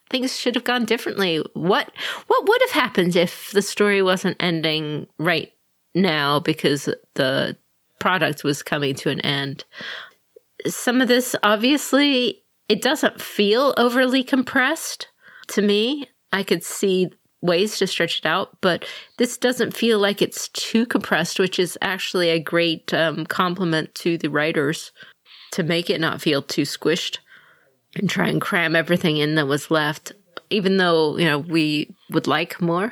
things 0.10 0.38
should 0.38 0.56
have 0.56 0.64
gone 0.64 0.86
differently. 0.86 1.44
What 1.54 1.92
what 2.28 2.48
would 2.48 2.62
have 2.62 2.72
happened 2.72 3.16
if 3.16 3.52
the 3.52 3.62
story 3.62 4.02
wasn't 4.02 4.38
ending 4.40 5.08
right 5.18 5.52
now 5.94 6.40
because 6.40 6.90
the 7.16 7.58
product 8.00 8.44
was 8.44 8.64
coming 8.64 8.96
to 8.96 9.10
an 9.10 9.22
end? 9.22 9.66
Some 10.68 11.02
of 11.02 11.08
this 11.08 11.36
obviously 11.44 12.44
it 12.68 12.82
doesn't 12.82 13.22
feel 13.22 13.74
overly 13.78 14.24
compressed 14.24 15.08
to 15.50 15.62
me. 15.62 16.08
I 16.32 16.44
could 16.44 16.64
see 16.64 17.10
ways 17.42 17.78
to 17.78 17.88
stretch 17.88 18.20
it 18.20 18.26
out, 18.26 18.58
but 18.62 18.86
this 19.18 19.38
doesn't 19.38 19.76
feel 19.76 19.98
like 19.98 20.22
it's 20.22 20.50
too 20.50 20.86
compressed, 20.86 21.40
which 21.40 21.58
is 21.58 21.78
actually 21.82 22.30
a 22.30 22.40
great 22.40 22.94
um, 22.94 23.26
compliment 23.26 23.96
to 23.96 24.18
the 24.18 24.30
writers 24.30 24.92
to 25.52 25.64
make 25.64 25.90
it 25.90 26.00
not 26.00 26.22
feel 26.22 26.42
too 26.42 26.64
squished 26.64 27.18
and 27.96 28.10
try 28.10 28.28
and 28.28 28.42
cram 28.42 28.76
everything 28.76 29.18
in 29.18 29.36
that 29.36 29.48
was 29.48 29.72
left 29.72 30.12
even 30.52 30.78
though 30.78 31.18
you 31.18 31.26
know 31.26 31.40
we 31.40 31.94
would 32.12 32.26
like 32.28 32.60
more 32.62 32.92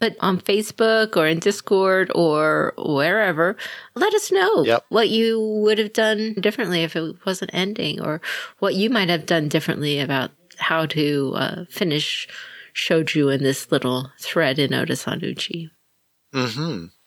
but 0.00 0.14
on 0.20 0.40
facebook 0.40 1.16
or 1.16 1.26
in 1.26 1.38
discord 1.38 2.10
or 2.14 2.74
wherever 2.78 3.56
let 3.94 4.12
us 4.14 4.30
know 4.30 4.64
Yep. 4.64 4.84
what 4.88 5.08
you 5.08 5.40
would 5.62 5.78
have 5.78 5.92
done 5.92 6.34
differently 6.34 6.82
if 6.82 6.94
it 6.96 7.16
wasn't 7.24 7.50
ending 7.54 8.00
or 8.00 8.20
what 8.58 8.74
you 8.74 8.90
might 8.90 9.08
have 9.08 9.26
done 9.26 9.48
differently 9.48 9.98
about 10.00 10.30
how 10.58 10.86
to 10.86 11.32
uh, 11.36 11.64
finish 11.70 12.28
shoju 12.74 13.34
in 13.34 13.42
this 13.42 13.70
little 13.72 14.10
thread 14.20 14.58
in 14.58 14.70
Otosan 14.70 15.22
Uchi. 15.22 15.70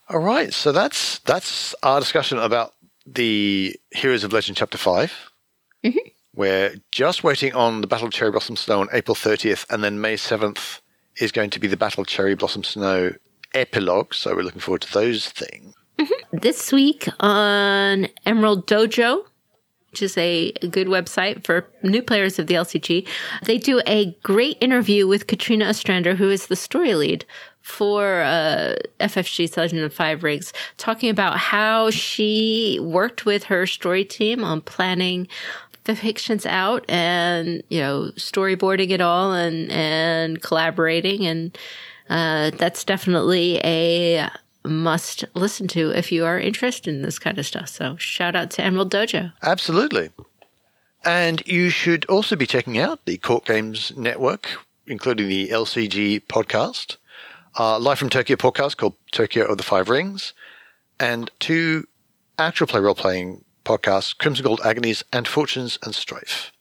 All 0.10 0.20
right, 0.20 0.52
so 0.54 0.72
that's 0.72 1.20
that's 1.20 1.76
our 1.84 2.00
discussion 2.00 2.40
about 2.40 2.74
the 3.14 3.76
Heroes 3.92 4.24
of 4.24 4.34
Legend 4.34 4.58
Chapter 4.58 4.78
5 4.78 5.32
we 5.84 6.12
We're 6.36 6.76
just 6.92 7.24
waiting 7.24 7.54
on 7.54 7.82
the 7.82 7.88
Battle 7.88 8.08
of 8.08 8.14
Cherry 8.14 8.32
Blossom 8.32 8.56
Snow 8.56 8.82
on 8.82 8.88
April 8.94 9.16
thirtieth, 9.16 9.66
and 9.70 9.84
then 9.84 10.00
May 10.00 10.16
seventh 10.18 10.82
is 11.18 11.32
going 11.32 11.50
to 11.52 11.60
be 11.60 11.68
the 11.68 11.78
Battle 11.78 12.02
of 12.02 12.08
Cherry 12.08 12.36
Blossom 12.36 12.64
Snow 12.64 13.14
epilogue. 13.54 14.14
So 14.14 14.36
we're 14.36 14.44
looking 14.44 14.62
forward 14.62 14.82
to 14.82 14.94
those 14.94 15.28
things. 15.30 15.74
Mm-hmm. 15.98 16.38
This 16.38 16.72
week 16.72 17.08
on 17.20 18.08
Emerald 18.26 18.68
Dojo, 18.68 19.24
which 19.92 20.02
is 20.02 20.18
a 20.18 20.52
good 20.70 20.88
website 20.88 21.44
for 21.44 21.68
new 21.84 22.02
players 22.02 22.40
of 22.40 22.48
the 22.48 22.54
LCG, 22.54 23.08
they 23.44 23.58
do 23.58 23.82
a 23.88 24.18
great 24.24 24.58
interview 24.62 25.08
with 25.08 25.28
Katrina 25.28 25.66
Ostrander, 25.66 26.16
who 26.16 26.30
is 26.30 26.48
the 26.48 26.56
story 26.56 26.94
lead 26.94 27.26
for 27.70 28.22
uh, 28.22 28.76
of 29.00 29.94
Five 29.94 30.24
Rings, 30.24 30.52
talking 30.78 31.10
about 31.10 31.38
how 31.38 31.92
she 31.92 32.80
worked 32.82 33.26
with 33.26 33.46
her 33.46 33.68
story 33.68 34.04
team 34.04 34.44
on 34.44 34.62
planning 34.62 35.28
the 35.86 35.96
fictions 35.96 36.46
out 36.46 36.86
and 36.90 37.64
you 37.70 37.80
know 37.80 38.12
storyboarding 38.16 38.90
it 38.90 39.02
all 39.02 39.34
and 39.34 39.72
and 39.72 40.42
collaborating 40.42 41.26
and 41.26 41.58
uh, 42.10 42.52
that's 42.52 42.84
definitely 42.84 43.60
a 43.64 44.30
must 44.66 45.26
listen 45.36 45.68
to 45.70 45.92
if 45.92 46.12
you 46.12 46.26
are 46.26 46.40
interested 46.40 46.94
in 46.94 47.02
this 47.02 47.20
kind 47.20 47.38
of 47.38 47.46
stuff. 47.46 47.70
So 47.70 47.96
shout 47.98 48.36
out 48.36 48.52
to 48.52 48.64
Emerald 48.64 48.92
Dojo. 48.92 49.32
Absolutely. 49.42 50.10
And 51.06 51.42
you 51.46 51.70
should 51.70 52.06
also 52.06 52.36
be 52.36 52.46
checking 52.46 52.78
out 52.78 53.06
the 53.06 53.18
Court 53.18 53.46
Games 53.46 53.94
Network, 53.96 54.50
including 54.86 55.30
the 55.30 55.50
LCG 55.50 56.24
podcast, 56.28 56.98
uh, 57.60 57.78
Live 57.78 58.00
from 58.00 58.10
Tokyo 58.10 58.38
podcast 58.38 58.78
called 58.78 58.96
Tokyo 59.12 59.44
of 59.46 59.58
the 59.58 59.64
Five 59.64 59.90
Rings, 59.90 60.34
and 60.98 61.30
two 61.40 61.86
actual 62.38 62.68
play 62.68 62.80
role 62.80 62.96
playing 62.96 63.44
podcasts, 63.66 64.18
Crimson 64.18 64.46
Gold 64.46 64.62
Agonies 64.64 65.04
and 65.12 65.28
Fortunes 65.28 65.78
and 65.84 65.94
Strife. 65.94 66.54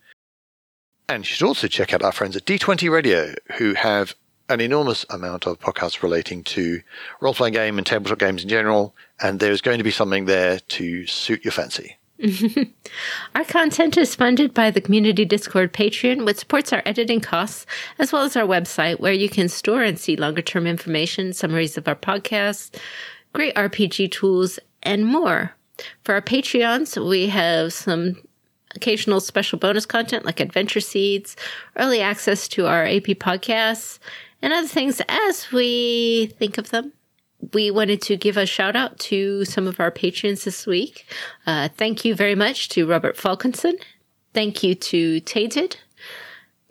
And 1.08 1.22
you 1.22 1.26
should 1.26 1.46
also 1.46 1.68
check 1.68 1.94
out 1.94 2.02
our 2.02 2.12
friends 2.12 2.36
at 2.36 2.44
D20 2.44 2.90
Radio, 2.90 3.34
who 3.56 3.74
have 3.74 4.14
an 4.48 4.60
enormous 4.60 5.06
amount 5.08 5.46
of 5.46 5.60
podcasts 5.60 6.02
relating 6.02 6.42
to 6.42 6.80
role 7.20 7.34
playing 7.34 7.54
game 7.54 7.78
and 7.78 7.86
tabletop 7.86 8.18
games 8.18 8.42
in 8.42 8.48
general, 8.48 8.94
and 9.22 9.38
there's 9.38 9.60
going 9.60 9.78
to 9.78 9.84
be 9.84 9.92
something 9.92 10.24
there 10.24 10.58
to 10.58 11.06
suit 11.06 11.44
your 11.44 11.52
fancy. 11.52 11.96
our 13.34 13.44
content 13.44 13.96
is 13.96 14.14
funded 14.14 14.52
by 14.52 14.70
the 14.70 14.80
Community 14.80 15.24
Discord 15.24 15.72
Patreon, 15.72 16.24
which 16.24 16.38
supports 16.38 16.72
our 16.72 16.82
editing 16.84 17.20
costs, 17.20 17.64
as 17.98 18.12
well 18.12 18.22
as 18.22 18.36
our 18.36 18.46
website, 18.46 18.98
where 18.98 19.12
you 19.12 19.28
can 19.28 19.48
store 19.48 19.82
and 19.82 19.98
see 19.98 20.16
longer 20.16 20.42
term 20.42 20.66
information, 20.66 21.32
summaries 21.32 21.76
of 21.76 21.86
our 21.86 21.94
podcasts, 21.94 22.74
great 23.32 23.54
RPG 23.54 24.10
tools, 24.10 24.58
and 24.82 25.06
more. 25.06 25.52
For 26.02 26.14
our 26.14 26.22
Patreons, 26.22 27.08
we 27.08 27.28
have 27.28 27.72
some 27.72 28.16
occasional 28.74 29.20
special 29.20 29.58
bonus 29.58 29.86
content 29.86 30.24
like 30.24 30.40
Adventure 30.40 30.80
Seeds, 30.80 31.36
early 31.76 32.00
access 32.00 32.48
to 32.48 32.66
our 32.66 32.84
AP 32.84 33.14
podcasts, 33.18 34.00
and 34.42 34.52
other 34.52 34.66
things 34.66 35.00
as 35.08 35.52
we 35.52 36.34
think 36.38 36.58
of 36.58 36.70
them. 36.70 36.92
We 37.52 37.70
wanted 37.70 38.02
to 38.02 38.16
give 38.16 38.36
a 38.36 38.46
shout 38.46 38.76
out 38.76 38.98
to 39.00 39.44
some 39.44 39.66
of 39.66 39.78
our 39.80 39.90
patrons 39.90 40.44
this 40.44 40.66
week. 40.66 41.06
Uh, 41.46 41.68
thank 41.68 42.04
you 42.04 42.14
very 42.14 42.34
much 42.34 42.68
to 42.70 42.86
Robert 42.86 43.16
Falkinson. 43.16 43.74
Thank 44.34 44.62
you 44.62 44.74
to 44.74 45.20
Tainted. 45.20 45.76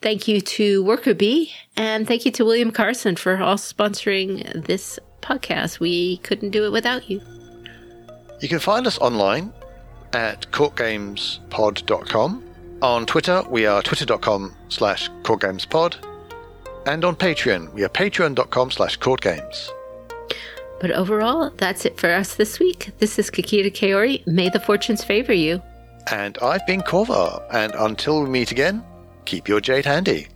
Thank 0.02 0.28
you 0.28 0.42
to 0.42 0.84
Worker 0.84 1.14
Bee. 1.14 1.54
And 1.76 2.08
thank 2.08 2.26
you 2.26 2.32
to 2.34 2.46
William 2.46 2.72
Carson 2.72 3.16
for 3.16 3.38
all 3.38 3.56
sponsoring 3.56 4.66
this 4.66 5.00
podcast. 5.22 5.80
We 5.80 6.18
couldn't 6.18 6.52
do 6.52 6.66
it 6.66 6.72
without 6.72 7.10
you. 7.10 7.22
You 8.40 8.48
can 8.48 8.60
find 8.60 8.86
us 8.86 9.00
online 9.00 9.52
at 10.14 10.52
courtgamespod.com. 10.52 12.44
On 12.82 13.06
Twitter, 13.08 13.44
we 13.50 13.66
are 13.66 13.82
twitter.com 13.82 14.56
slash 14.70 15.10
courtgamespod. 15.24 15.96
And 16.86 17.04
on 17.04 17.16
Patreon, 17.16 17.74
we 17.74 17.84
are 17.84 17.90
patreon.com 17.90 18.70
slash 18.72 19.00
courtgames. 19.00 19.72
But 20.80 20.92
overall, 20.92 21.52
that's 21.58 21.86
it 21.86 22.00
for 22.00 22.10
us 22.10 22.36
this 22.36 22.60
week. 22.60 22.92
This 23.00 23.18
is 23.18 23.32
Kakita 23.32 23.72
Kaori. 23.72 24.26
May 24.28 24.50
the 24.50 24.60
fortunes 24.60 25.04
favor 25.04 25.34
you. 25.34 25.62
And 26.12 26.38
I've 26.42 26.66
been 26.66 26.82
Korvar. 26.82 27.44
And 27.52 27.74
until 27.76 28.24
we 28.24 28.30
meet 28.30 28.52
again, 28.52 28.84
keep 29.26 29.48
your 29.48 29.60
jade 29.60 29.86
handy. 29.86 30.28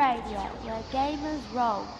Radio, 0.00 0.40
where 0.64 0.82
gamers 0.90 1.42
roll. 1.54 1.99